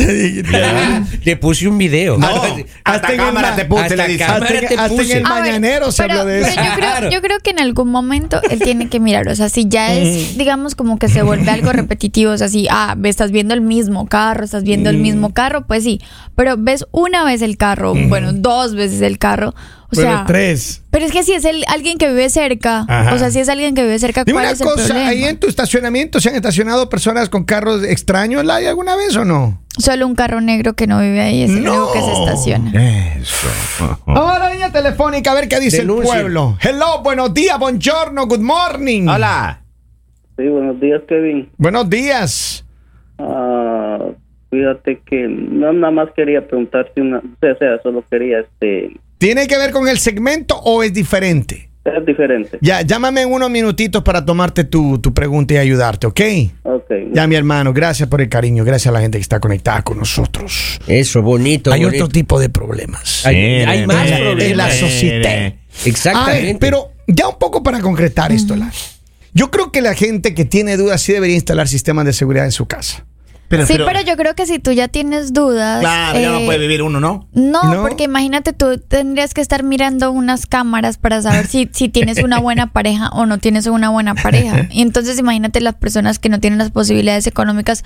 Le 1.24 1.36
puse 1.36 1.68
un 1.68 1.76
video. 1.78 2.16
No, 2.18 2.26
Hasta 2.28 2.64
hasta 2.84 3.08
en 3.08 3.20
el 3.20 3.26
cámara 3.26 3.50
ma- 3.50 3.56
te 3.56 3.64
puse, 3.66 3.82
hasta 3.82 3.96
le 3.96 4.08
dice. 4.08 4.24
Hasta, 4.24 4.46
te 4.46 4.66
hasta 4.66 4.86
en 4.86 4.96
puse. 4.96 5.18
el 5.18 5.26
A 5.26 5.34
ver, 5.34 5.42
mañanero 5.42 5.92
se 5.92 6.02
pero, 6.04 6.20
habló 6.20 6.32
de 6.32 6.40
pero 6.40 6.52
eso. 6.52 6.56
yo, 6.62 6.70
creo, 6.76 6.76
Claro. 6.90 7.10
yo 7.10 7.20
creo 7.20 7.38
que 7.40 7.50
en 7.50 7.60
algún 7.60 7.88
momento 7.90 8.40
él 8.50 8.60
tiene 8.60 8.88
que 8.88 9.00
mirar, 9.00 9.28
o 9.28 9.34
sea, 9.36 9.48
si 9.48 9.66
ya 9.68 9.92
es, 9.92 10.38
digamos, 10.38 10.74
como 10.74 10.98
que 10.98 11.08
se 11.08 11.22
vuelve 11.22 11.50
algo 11.50 11.72
repetitivo, 11.72 12.32
o 12.32 12.38
sea, 12.38 12.48
si, 12.48 12.66
ah, 12.70 12.96
estás 13.04 13.30
viendo 13.30 13.52
el 13.54 13.60
mismo 13.60 14.06
carro, 14.08 14.44
estás 14.44 14.62
viendo 14.64 14.88
el 14.90 14.96
mismo 14.98 15.32
carro, 15.34 15.66
pues 15.66 15.84
sí, 15.84 16.00
pero 16.34 16.56
ves 16.58 16.86
una 16.92 17.24
vez 17.24 17.42
el 17.42 17.56
carro, 17.56 17.94
bueno, 17.94 18.32
dos 18.32 18.74
veces 18.74 19.02
el 19.02 19.18
carro, 19.18 19.54
o 19.92 19.96
Bueno, 19.96 20.10
sea, 20.18 20.24
tres. 20.26 20.82
pero 20.90 21.04
es 21.04 21.12
que 21.12 21.22
si 21.22 21.32
es 21.32 21.44
el, 21.44 21.64
alguien 21.68 21.98
que 21.98 22.08
vive 22.08 22.28
cerca, 22.30 22.84
Ajá. 22.88 23.14
o 23.14 23.18
sea, 23.18 23.30
si 23.30 23.40
es 23.40 23.48
alguien 23.48 23.74
que 23.74 23.82
vive 23.82 23.98
cerca, 23.98 24.24
Dime 24.24 24.34
¿cuál 24.36 24.44
una 24.46 24.52
es 24.52 24.60
el 24.60 24.66
cosa, 24.66 24.86
problema? 24.86 25.08
¿ahí 25.08 25.24
en 25.24 25.38
tu 25.38 25.48
estacionamiento 25.48 26.20
se 26.20 26.28
han 26.28 26.36
estacionado 26.36 26.88
personas 26.88 27.28
con 27.28 27.44
carros 27.44 27.82
extraños, 27.84 28.44
Lali, 28.44 28.66
alguna 28.66 28.94
vez 28.96 29.16
o 29.16 29.24
no? 29.24 29.60
Solo 29.78 30.06
un 30.06 30.14
carro 30.14 30.40
negro 30.40 30.74
que 30.74 30.86
no 30.86 31.00
vive 31.00 31.20
ahí 31.20 31.42
es 31.42 31.50
el 31.50 31.62
No. 31.64 31.72
único 31.72 31.92
que 31.92 32.00
se 32.02 32.12
estaciona. 32.12 33.16
Eso. 33.20 33.48
Vamos 34.06 34.30
a 34.32 34.38
la 34.38 34.50
línea 34.50 34.70
telefónica 34.70 35.32
a 35.32 35.34
ver 35.34 35.48
qué 35.48 35.58
dice 35.60 35.78
Denuncie. 35.78 36.12
el 36.12 36.20
pueblo. 36.22 36.58
Hello, 36.60 37.02
buenos 37.02 37.32
días, 37.34 37.58
buongiorno, 37.58 38.26
good 38.26 38.40
morning. 38.40 39.06
Hola. 39.08 39.60
Sí, 40.36 40.46
buenos 40.48 40.80
días, 40.80 41.02
Kevin. 41.08 41.50
Buenos 41.58 41.88
días. 41.90 42.64
Ah, 43.18 43.98
fíjate 44.50 45.00
que 45.04 45.26
no 45.28 45.72
nada 45.72 45.90
más 45.92 46.08
quería 46.16 46.46
preguntarte 46.46 47.00
una, 47.00 47.18
o 47.18 47.22
sea, 47.40 47.52
o 47.52 47.58
sea, 47.58 47.82
solo 47.82 48.04
quería, 48.10 48.40
este, 48.40 48.96
¿Tiene 49.20 49.46
que 49.46 49.58
ver 49.58 49.70
con 49.70 49.86
el 49.86 49.98
segmento 49.98 50.56
o 50.56 50.82
es 50.82 50.94
diferente? 50.94 51.68
es 51.84 52.06
diferente. 52.06 52.56
Ya, 52.62 52.80
llámame 52.80 53.20
en 53.20 53.30
unos 53.30 53.50
minutitos 53.50 54.02
para 54.02 54.24
tomarte 54.24 54.64
tu, 54.64 54.98
tu 54.98 55.12
pregunta 55.12 55.52
y 55.52 55.56
ayudarte, 55.58 56.06
¿ok? 56.06 56.20
Ok. 56.62 56.90
Ya, 57.12 57.26
mi 57.26 57.34
hermano, 57.34 57.74
gracias 57.74 58.08
por 58.08 58.22
el 58.22 58.30
cariño, 58.30 58.64
gracias 58.64 58.86
a 58.86 58.92
la 58.92 59.00
gente 59.02 59.18
que 59.18 59.22
está 59.22 59.38
conectada 59.38 59.82
con 59.82 59.98
nosotros. 59.98 60.80
Eso, 60.86 61.20
bonito. 61.20 61.70
Hay 61.70 61.84
bonito. 61.84 62.04
otro 62.04 62.12
tipo 62.12 62.40
de 62.40 62.48
problemas. 62.48 63.26
Hay, 63.26 63.36
hay 63.36 63.86
más 63.86 64.10
problemas. 64.10 64.44
en 64.44 64.56
la 64.56 64.70
sociedad. 64.70 65.54
Exactamente. 65.84 66.46
Ver, 66.46 66.58
pero 66.58 66.92
ya 67.06 67.28
un 67.28 67.38
poco 67.38 67.62
para 67.62 67.80
concretar 67.80 68.32
esto, 68.32 68.56
Lali. 68.56 68.72
Yo 69.34 69.50
creo 69.50 69.70
que 69.70 69.82
la 69.82 69.94
gente 69.94 70.34
que 70.34 70.46
tiene 70.46 70.78
dudas 70.78 71.02
sí 71.02 71.12
debería 71.12 71.36
instalar 71.36 71.68
sistemas 71.68 72.06
de 72.06 72.14
seguridad 72.14 72.46
en 72.46 72.52
su 72.52 72.64
casa. 72.64 73.04
Pero, 73.50 73.66
sí, 73.66 73.74
pero, 73.84 74.00
yo 74.00 74.16
creo 74.16 74.36
que 74.36 74.46
si 74.46 74.60
tú 74.60 74.70
ya 74.70 74.86
tienes 74.86 75.32
dudas. 75.32 75.80
Claro, 75.80 76.20
ya 76.20 76.30
no 76.30 76.38
eh, 76.38 76.46
puede 76.46 76.60
vivir 76.60 76.82
uno, 76.82 77.00
¿no? 77.00 77.28
No, 77.32 77.74
¿No? 77.74 77.82
porque 77.82 78.04
imagínate, 78.04 78.52
tú 78.52 78.78
tendrías 78.78 79.34
que 79.34 79.40
estar 79.40 79.64
mirando 79.64 80.12
unas 80.12 80.46
cámaras 80.46 80.98
para 80.98 81.20
saber 81.20 81.48
si, 81.48 81.68
si 81.72 81.88
tienes 81.88 82.22
una 82.22 82.38
buena 82.38 82.68
pareja 82.72 83.08
o 83.08 83.26
no 83.26 83.38
tienes 83.38 83.66
una 83.66 83.88
buena 83.90 84.14
pareja. 84.14 84.68
Y 84.70 84.82
entonces 84.82 85.18
imagínate 85.18 85.60
las 85.60 85.74
personas 85.74 86.20
que 86.20 86.28
no 86.28 86.38
tienen 86.38 86.60
las 86.60 86.70
posibilidades 86.70 87.26
económicas 87.26 87.82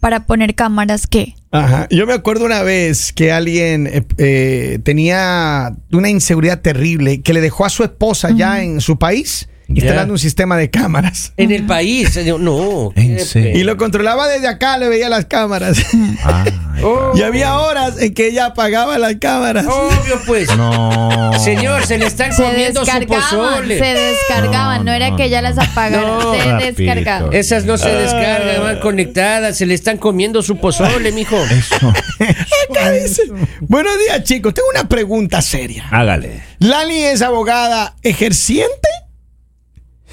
para 0.00 0.26
poner 0.26 0.54
cámaras 0.54 1.06
que... 1.06 1.34
Ajá. 1.50 1.86
Yo 1.90 2.06
me 2.06 2.12
acuerdo 2.12 2.44
una 2.44 2.62
vez 2.62 3.14
que 3.14 3.32
alguien 3.32 3.86
eh, 3.86 4.04
eh, 4.18 4.80
tenía 4.82 5.74
una 5.92 6.10
inseguridad 6.10 6.60
terrible 6.60 7.22
que 7.22 7.32
le 7.32 7.40
dejó 7.40 7.64
a 7.64 7.70
su 7.70 7.84
esposa 7.84 8.32
ya 8.32 8.62
en 8.62 8.82
su 8.82 8.98
país 8.98 9.48
instalando 9.68 10.12
un 10.14 10.18
sistema 10.18 10.56
de 10.56 10.70
cámaras. 10.70 11.32
En 11.36 11.50
el 11.52 11.64
país. 11.66 12.14
yo- 12.24 12.38
No. 12.38 12.92
¿En 12.94 13.18
serio? 13.20 13.58
Y 13.58 13.64
lo 13.64 13.76
controlaba 13.76 14.28
desde 14.28 14.48
acá, 14.48 14.78
le 14.78 14.88
veía 14.88 15.08
las 15.08 15.24
cámaras. 15.26 15.78
Ay, 16.24 16.52
y 17.14 17.22
había 17.22 17.58
horas 17.58 18.00
en 18.00 18.14
que 18.14 18.28
ella 18.28 18.46
apagaba 18.46 18.98
las 18.98 19.16
cámaras. 19.16 19.66
Obvio, 19.66 20.20
pues. 20.26 20.54
no. 20.56 21.32
Señor, 21.40 21.84
se 21.86 21.98
le 21.98 22.06
están 22.06 22.32
Se 22.32 22.42
comiendo 22.42 22.84
su 22.84 22.86
descargaban, 22.98 23.28
pozole. 23.54 23.78
se 23.78 23.84
descargaban, 23.94 24.78
no, 24.78 24.84
No, 24.84 24.92
era 24.92 25.10
no, 25.10 25.16
que 25.16 25.24
ella 25.24 25.42
las 25.42 25.58
apagara, 25.58 26.02
No, 26.06 26.34
se 26.34 26.44
Rapidito. 26.44 26.82
descargaban. 26.82 27.32
Esas 27.32 27.64
no 27.64 27.76
se 27.78 27.88
descargan, 27.90 28.62
van 28.62 28.80
conectadas, 28.80 29.56
se 29.56 29.66
le 29.66 29.74
están 29.74 29.96
comiendo 29.98 30.42
su 30.42 30.58
pozole, 30.58 31.12
mijo. 31.12 31.36
Eso. 31.36 31.92
Acá 32.70 32.90
dice, 32.92 33.22
Buenos 33.60 33.92
días, 33.98 34.22
chicos. 34.24 34.54
Tengo 34.54 34.68
una 34.70 34.88
pregunta 34.88 35.42
seria. 35.42 35.86
Hágale. 35.90 36.42
¿Lali 36.58 37.02
es 37.02 37.22
abogada 37.22 37.94
ejerciente? 38.02 38.88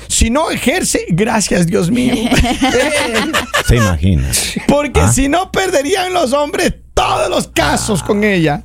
Si 0.07 0.29
no 0.29 0.51
ejerce, 0.51 1.05
gracias, 1.10 1.65
Dios 1.67 1.89
mío. 1.91 2.13
Se 3.67 3.75
imagina. 3.77 4.29
Porque 4.67 5.00
Ah. 5.01 5.12
si 5.12 5.29
no, 5.29 5.51
perderían 5.51 6.13
los 6.13 6.33
hombres 6.33 6.74
todos 6.93 7.29
los 7.29 7.48
casos 7.48 8.03
con 8.03 8.24
ella. 8.24 8.63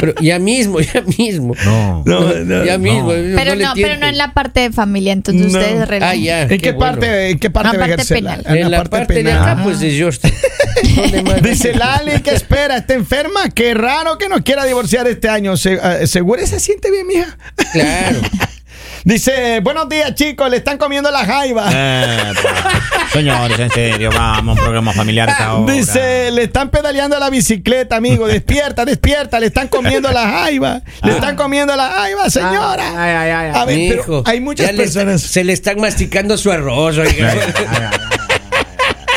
Pero 0.00 0.14
ya 0.22 0.38
mismo, 0.38 0.80
ya 0.80 1.02
mismo. 1.18 1.54
No. 1.64 2.02
No, 2.06 2.32
no, 2.32 2.64
ya 2.64 2.78
mismo. 2.78 3.08
Pero 3.10 3.54
no, 3.54 3.72
pero 3.74 3.96
no 3.98 4.06
en 4.06 4.16
la 4.16 4.32
parte 4.32 4.60
de 4.60 4.72
familia, 4.72 5.12
entonces 5.12 5.52
No. 5.52 5.58
ustedes 5.58 6.02
Ah, 6.02 6.14
ya. 6.14 6.42
¿En 6.44 6.48
qué, 6.58 6.72
bueno. 6.72 6.78
parte, 6.92 7.30
¿En 7.30 7.38
qué 7.38 7.50
parte 7.50 7.72
La 7.76 7.78
parte 7.78 7.94
ejercer? 7.94 8.16
penal. 8.16 8.42
En 8.46 8.70
la 8.70 8.84
parte 8.84 9.14
de 9.14 9.22
penal. 9.24 9.42
acá, 9.42 9.62
pues. 9.62 9.78
¿Dónde 9.80 11.22
más? 11.22 11.42
Dice 11.42 11.74
Lali 11.74 12.22
que 12.22 12.30
espera, 12.30 12.78
está 12.78 12.94
enferma. 12.94 13.50
Qué 13.54 13.74
raro 13.74 14.16
que 14.16 14.30
no 14.30 14.42
quiera 14.42 14.64
divorciar 14.64 15.06
este 15.06 15.28
año. 15.28 15.56
Se, 15.58 15.74
eh, 15.74 16.06
¿Seguro 16.06 16.46
se 16.46 16.60
siente 16.60 16.90
bien, 16.90 17.06
mija? 17.06 17.36
Claro. 17.72 18.20
Dice, 19.04 19.60
buenos 19.60 19.88
días, 19.88 20.14
chicos. 20.14 20.50
Le 20.50 20.58
están 20.58 20.76
comiendo 20.76 21.10
la 21.10 21.24
jaiba. 21.24 21.68
Eh, 21.72 22.32
Señores, 23.12 23.58
en 23.58 23.70
serio, 23.70 24.10
vamos, 24.12 24.56
un 24.58 24.62
programa 24.62 24.92
familiar 24.92 25.30
ahora. 25.30 25.72
Dice, 25.72 26.30
le 26.30 26.44
están 26.44 26.70
pedaleando 26.70 27.18
la 27.18 27.30
bicicleta, 27.30 27.96
amigo. 27.96 28.26
Despierta, 28.26 28.84
despierta. 28.84 29.40
Le 29.40 29.46
están 29.46 29.68
comiendo 29.68 30.10
la 30.12 30.28
jaiba. 30.28 30.82
Le 31.02 31.12
están 31.12 31.34
comiendo 31.34 31.74
la 31.76 31.88
jaiba, 31.88 32.28
señora. 32.28 32.88
Ay, 32.90 33.10
ay, 33.14 33.30
ay, 33.30 33.50
ay. 33.54 33.60
A 33.60 33.64
ver, 33.64 33.98
pero 34.06 34.22
hay 34.26 34.40
muchas 34.40 34.66
ya 34.66 34.72
le 34.72 34.84
está- 34.84 35.00
personas. 35.00 35.22
se 35.22 35.44
le 35.44 35.52
están 35.54 35.80
masticando 35.80 36.36
su 36.36 36.52
arroz, 36.52 36.98
oiga. 36.98 37.34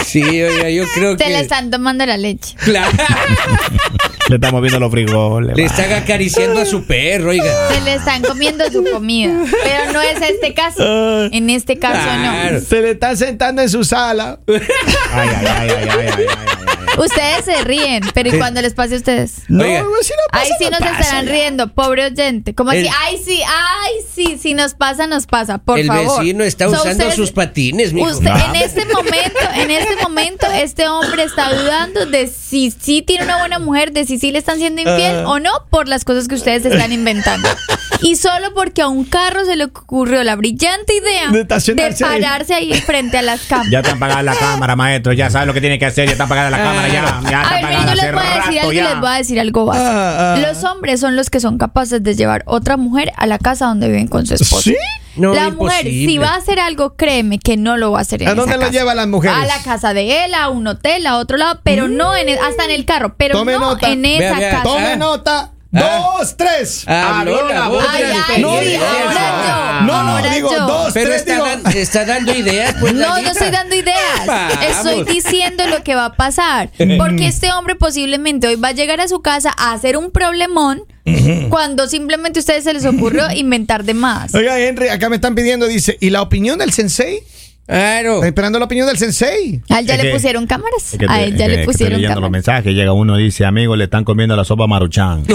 Sí, 0.06 0.22
oiga, 0.22 0.70
yo 0.70 0.84
creo 0.94 1.18
que. 1.18 1.24
Se 1.24 1.30
le 1.32 1.40
están 1.40 1.72
tomando 1.72 2.06
la 2.06 2.18
leche. 2.18 2.54
Claro. 2.64 2.92
Le 4.30 4.36
estamos 4.36 4.62
viendo 4.62 4.80
los 4.80 4.92
frijoles. 4.92 5.56
Le 5.58 5.66
están 5.66 5.92
acariciando 5.94 6.62
a 6.62 6.66
su 6.66 6.86
perro, 6.86 7.30
oiga. 7.32 7.70
Se 7.74 7.82
le 7.82 7.96
están 7.96 8.22
comiendo 8.22 8.64
su 8.72 8.84
comida. 8.84 9.34
Pero 9.64 9.92
no 9.94 10.02
es 10.02 10.22
este 10.22 10.54
caso. 10.54 11.26
En 11.32 11.50
este 11.50 11.78
caso 11.78 12.00
Claro. 12.02 12.54
no. 12.56 12.60
Se 12.62 12.82
le 12.82 12.92
están 12.92 13.18
sentando 13.18 13.62
en 13.62 13.70
su 13.70 13.84
sala. 13.84 14.40
Ay, 14.48 14.60
ay, 15.14 15.46
ay, 15.46 15.48
ay, 15.48 15.70
ay, 15.70 15.90
ay, 15.90 16.08
ay, 16.18 16.26
ay. 16.28 16.83
Ustedes 16.98 17.46
se 17.46 17.64
ríen, 17.64 18.04
pero 18.14 18.30
¿y 18.34 18.38
cuando 18.38 18.62
les 18.62 18.74
pase 18.74 18.94
a 18.96 18.98
ustedes? 18.98 19.42
No, 19.48 19.64
Oiga. 19.64 19.84
si 20.02 20.12
no 20.12 20.18
pasa, 20.32 20.44
Ay, 20.46 20.52
sí 20.60 20.66
nos 20.70 20.80
pasa, 20.80 21.00
estarán 21.00 21.26
ya. 21.26 21.32
riendo, 21.32 21.68
pobre 21.74 22.06
oyente. 22.06 22.54
Como 22.54 22.72
El- 22.72 22.88
así, 22.88 22.96
ay, 23.06 23.18
sí, 23.24 23.42
ay, 23.46 23.92
sí, 24.14 24.38
si 24.42 24.54
nos 24.54 24.74
pasa, 24.76 25.08
nos 25.08 25.26
pasa, 25.26 25.58
por 25.58 25.80
el 25.80 25.88
favor. 25.88 26.20
vecino 26.22 26.44
está 26.44 26.68
usando 26.70 26.92
ustedes- 26.92 27.16
sus 27.16 27.32
patines, 27.32 27.94
mijo. 27.94 28.08
Usted, 28.10 28.30
No. 28.30 28.38
en 28.46 28.56
este 28.58 28.86
momento, 28.86 29.40
en 29.56 29.72
este 29.72 29.96
momento, 30.04 30.46
este 30.54 30.88
hombre 30.88 31.24
está 31.24 31.52
dudando 31.54 32.06
de 32.06 32.28
si 32.28 32.72
sí 32.72 33.02
tiene 33.02 33.24
una 33.26 33.40
buena 33.40 33.60
mujer, 33.60 33.92
de 33.92 34.06
si 34.06 34.20
sí 34.20 34.32
le 34.32 34.38
están 34.40 34.58
siendo 34.60 34.82
infiel 34.82 35.24
Ah. 35.26 35.30
o 35.30 35.40
no, 35.40 35.52
por 35.72 35.88
las 35.88 36.06
cosas 36.06 36.28
que 36.28 36.36
ustedes 36.36 36.66
están 36.66 36.92
inventando. 36.92 37.50
Y 38.02 38.18
solo 38.18 38.54
porque 38.54 38.82
a 38.82 38.88
un 38.88 39.06
carro 39.06 39.46
se 39.46 39.56
le 39.56 39.64
ocurrió 39.66 40.24
la 40.24 40.36
brillante 40.36 40.94
idea 40.96 41.28
De 41.28 41.34
de, 41.38 41.42
estacionarse 41.42 42.04
ahí. 42.06 42.22
pararse 42.22 42.54
ahí 42.54 42.74
frente 42.74 43.18
a 43.18 43.22
las 43.22 43.42
cámaras. 43.44 43.72
Ya 43.72 43.80
están 43.80 43.98
pagadas 43.98 44.24
la 44.26 44.36
cámara, 44.36 44.76
maestro. 44.76 45.14
Ya 45.14 45.30
sabe 45.30 45.46
lo 45.46 45.54
que 45.54 45.62
tiene 45.62 45.80
que 45.80 45.86
hacer. 45.86 46.06
Ya 46.08 46.12
están 46.12 46.28
pagadas 46.28 46.52
la 46.52 46.58
cámara. 46.58 46.83
Ya, 46.92 47.22
ya 47.30 47.42
A 47.42 47.62
ver, 47.62 47.78
yo 47.88 47.96
les 47.96 48.14
voy 48.14 48.24
a 48.24 48.36
decir 48.40 48.60
algo 48.60 48.72
ya. 48.74 48.90
les 48.90 49.00
voy 49.00 49.10
a 49.10 49.14
decir 49.14 49.40
algo 49.40 49.66
básico. 49.66 49.88
Ah, 49.90 50.34
ah. 50.36 50.40
Los 50.40 50.64
hombres 50.64 51.00
son 51.00 51.16
los 51.16 51.30
que 51.30 51.40
son 51.40 51.58
capaces 51.58 52.04
de 52.04 52.16
llevar 52.16 52.44
otra 52.46 52.78
mujer 52.78 53.12
a 53.18 53.26
la 53.28 53.38
casa 53.40 53.66
donde 53.68 53.88
viven 53.88 54.08
con 54.08 54.26
su 54.26 54.34
esposa. 54.36 54.64
¿Sí? 54.72 54.76
No, 55.16 55.34
la 55.36 55.52
mujer, 55.52 55.86
imposible. 55.86 56.12
si 56.12 56.18
va 56.18 56.30
a 56.30 56.36
hacer 56.38 56.60
algo, 56.60 56.96
créeme 56.96 57.38
que 57.38 57.56
no 57.56 57.78
lo 57.78 57.92
va 57.92 58.00
a 58.00 58.02
hacer 58.02 58.24
en 58.24 58.30
¿A 58.30 58.34
dónde 58.34 58.52
esa 58.54 58.56
lo 58.58 58.62
casa. 58.68 58.72
llevan 58.80 58.98
las 58.98 59.08
mujeres? 59.08 59.38
A 59.38 59.46
la 59.46 59.62
casa 59.64 59.94
de 59.94 60.26
él, 60.26 60.34
a 60.34 60.50
un 60.50 60.66
hotel, 60.66 61.06
a 61.06 61.18
otro 61.18 61.38
lado, 61.38 61.60
pero 61.64 61.88
no 61.88 62.16
en 62.16 62.30
el- 62.30 62.40
hasta 62.40 62.66
en 62.66 62.72
el 62.72 62.84
carro, 62.86 63.14
pero 63.16 63.38
Tome 63.38 63.54
no 63.54 63.60
nota. 63.60 63.90
en 63.90 64.06
esa 64.06 64.38
vea, 64.40 64.50
casa. 64.52 64.64
Tome 64.64 64.94
Ah. 64.94 64.96
nota. 64.96 65.52
Ah. 65.74 66.14
Dos, 66.20 66.38
tres. 66.38 66.88
Habló 66.88 67.48
la 67.48 67.68
voz 67.68 67.84
yo. 68.38 68.40
No, 69.86 70.04
no, 70.04 70.12
Ahora 70.12 70.34
digo 70.34 70.52
yo. 70.52 70.68
dos, 70.68 70.94
Pero 70.94 71.10
tres. 71.10 71.22
está, 71.22 71.56
digo. 71.56 71.70
está 71.70 72.06
dando 72.06 72.34
ideas, 72.34 72.76
pues. 72.80 72.94
No, 72.94 73.20
no 73.22 73.30
estoy 73.32 73.50
dando 73.50 73.76
ideas. 73.76 74.26
Vamos. 74.28 74.54
Estoy 74.70 75.04
diciendo 75.04 75.66
lo 75.68 75.84
que 75.84 75.96
va 75.96 76.06
a 76.06 76.14
pasar. 76.14 76.70
Porque 76.98 77.28
este 77.28 77.52
hombre 77.52 77.76
posiblemente 77.76 78.48
hoy 78.48 78.56
va 78.56 78.70
a 78.70 78.74
llegar 78.74 79.02
a 79.02 79.08
su 79.08 79.22
casa 79.22 79.52
a 79.58 79.74
hacer 79.74 79.98
un 79.98 80.12
problemón 80.12 80.84
cuando 81.50 81.88
simplemente 81.88 82.40
a 82.40 82.42
ustedes 82.42 82.64
se 82.64 82.74
les 82.74 82.86
ocurrió 82.86 83.26
inventar 83.36 83.84
de 83.84 83.94
más. 83.94 84.34
Oiga, 84.36 84.60
Henry, 84.60 84.90
acá 84.90 85.10
me 85.10 85.16
están 85.16 85.36
pidiendo, 85.36 85.68
dice, 85.68 85.98
¿y 86.00 86.10
la 86.12 86.22
opinión 86.22 86.60
del 86.60 86.72
sensei? 86.72 87.24
Claro. 87.66 88.16
Estoy 88.16 88.28
esperando 88.28 88.60
la 88.60 88.66
opinión 88.66 88.88
del 88.88 88.98
sensei. 88.98 89.62
A 89.70 89.80
él 89.80 89.86
ya 89.88 89.96
Es 89.96 90.04
le 90.04 90.10
que- 90.10 90.14
pusieron 90.16 90.46
cámaras. 90.48 90.94
Es 90.94 91.00
que 91.00 91.06
A 91.08 91.22
él 91.24 91.34
es 91.34 91.40
ya 91.40 91.48
que- 91.48 91.58
le 91.58 91.66
pusieron 91.66 91.94
leyendo 92.02 92.20
los 92.20 92.28
cámaras. 92.28 92.32
mensajes. 92.48 92.74
Llega 92.76 92.92
uno 92.94 93.18
y 93.20 93.24
dice, 93.24 93.46
amigo, 93.46 93.76
le 93.78 93.86
están 93.86 94.04
comiendo 94.04 94.36
la 94.36 94.44
sopa 94.44 94.68
maruchan. 94.68 95.24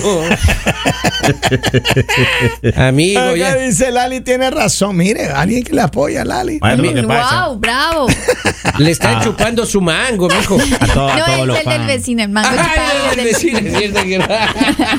Amigo, 2.77 3.21
Acá 3.21 3.37
ya. 3.37 3.55
dice, 3.57 3.91
Lali 3.91 4.21
tiene 4.21 4.51
razón. 4.51 4.97
Mire, 4.97 5.27
alguien 5.29 5.65
que 5.65 5.73
le 5.75 5.83
apoya 5.83 6.23
a 6.23 6.25
Lali. 6.25 6.59
Maestro, 6.61 7.09
Wow, 7.09 7.59
bravo. 7.59 8.07
Le 8.79 8.91
están 8.91 9.23
chupando 9.23 9.65
su 9.67 9.81
mango, 9.81 10.29
mijo. 10.29 10.59
a, 10.81 10.87
to- 10.87 11.09
a 11.09 11.17
No, 11.19 11.25
todos 11.25 11.39
es 11.41 11.47
los 11.47 11.59
el 11.59 11.65
del 11.69 11.87
vecino, 11.87 12.23
el 12.23 12.29
mango 12.29 12.49
Ay, 12.51 13.19
el 13.19 13.25
vecino, 13.25 13.59
es 13.59 13.77
cierto 13.77 14.03
que- 14.03 14.19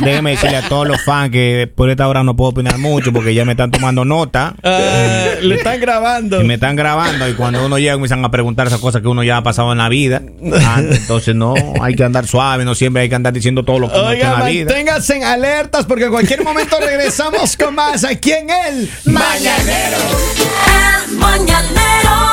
Déjeme 0.04 0.32
decirle 0.32 0.58
a 0.58 0.68
todos 0.68 0.88
los 0.88 1.02
fans 1.02 1.32
que 1.32 1.72
por 1.74 1.90
esta 1.90 2.08
hora 2.08 2.24
no 2.24 2.36
puedo 2.36 2.50
opinar 2.52 2.78
mucho 2.78 3.14
porque 3.14 3.34
ya 3.34 3.46
me 3.46 3.52
están 3.52 3.72
tomando 3.72 4.04
nota. 4.04 4.56
Ah, 4.64 5.26
le 5.42 5.56
están 5.56 5.80
grabando. 5.80 6.42
Y 6.42 6.46
me 6.46 6.56
están 6.56 6.76
grabando 6.76 7.19
y 7.28 7.34
cuando 7.34 7.66
uno 7.66 7.78
llega 7.78 7.94
comienzan 7.94 8.24
a 8.24 8.32
preguntar 8.32 8.68
esas 8.68 8.80
cosas 8.80 9.02
que 9.02 9.08
uno 9.08 9.24
ya 9.24 9.38
ha 9.38 9.44
pasado 9.44 9.72
en 9.72 9.80
la 9.80 9.90
vida. 9.90 10.22
Antes, 10.66 11.00
entonces 11.02 11.36
no, 11.36 11.54
hay 11.82 11.96
que 11.96 12.04
andar 12.04 12.28
suave, 12.28 12.66
no 12.66 12.76
siempre 12.76 13.04
hay 13.04 13.10
que 13.10 13.16
andar 13.16 13.34
diciendo 13.34 13.64
todo 13.64 13.80
lo 13.80 13.92
que 13.92 13.98
uno 13.98 14.08
ha 14.08 14.16
hecho 14.16 14.26
Oiga, 14.26 14.34
en 14.34 14.40
la 14.40 14.46
vida. 14.46 14.66
manténganse 14.66 15.18
en 15.18 15.24
alertas 15.24 15.86
porque 15.86 16.06
en 16.06 16.12
cualquier 16.12 16.44
momento 16.44 16.78
regresamos 16.86 17.58
con 17.58 17.76
más 17.76 18.04
aquí 18.04 18.32
en 18.32 18.50
el 18.50 18.90
Mañanero. 19.06 19.98
El 21.08 21.18
mañanero 21.18 22.29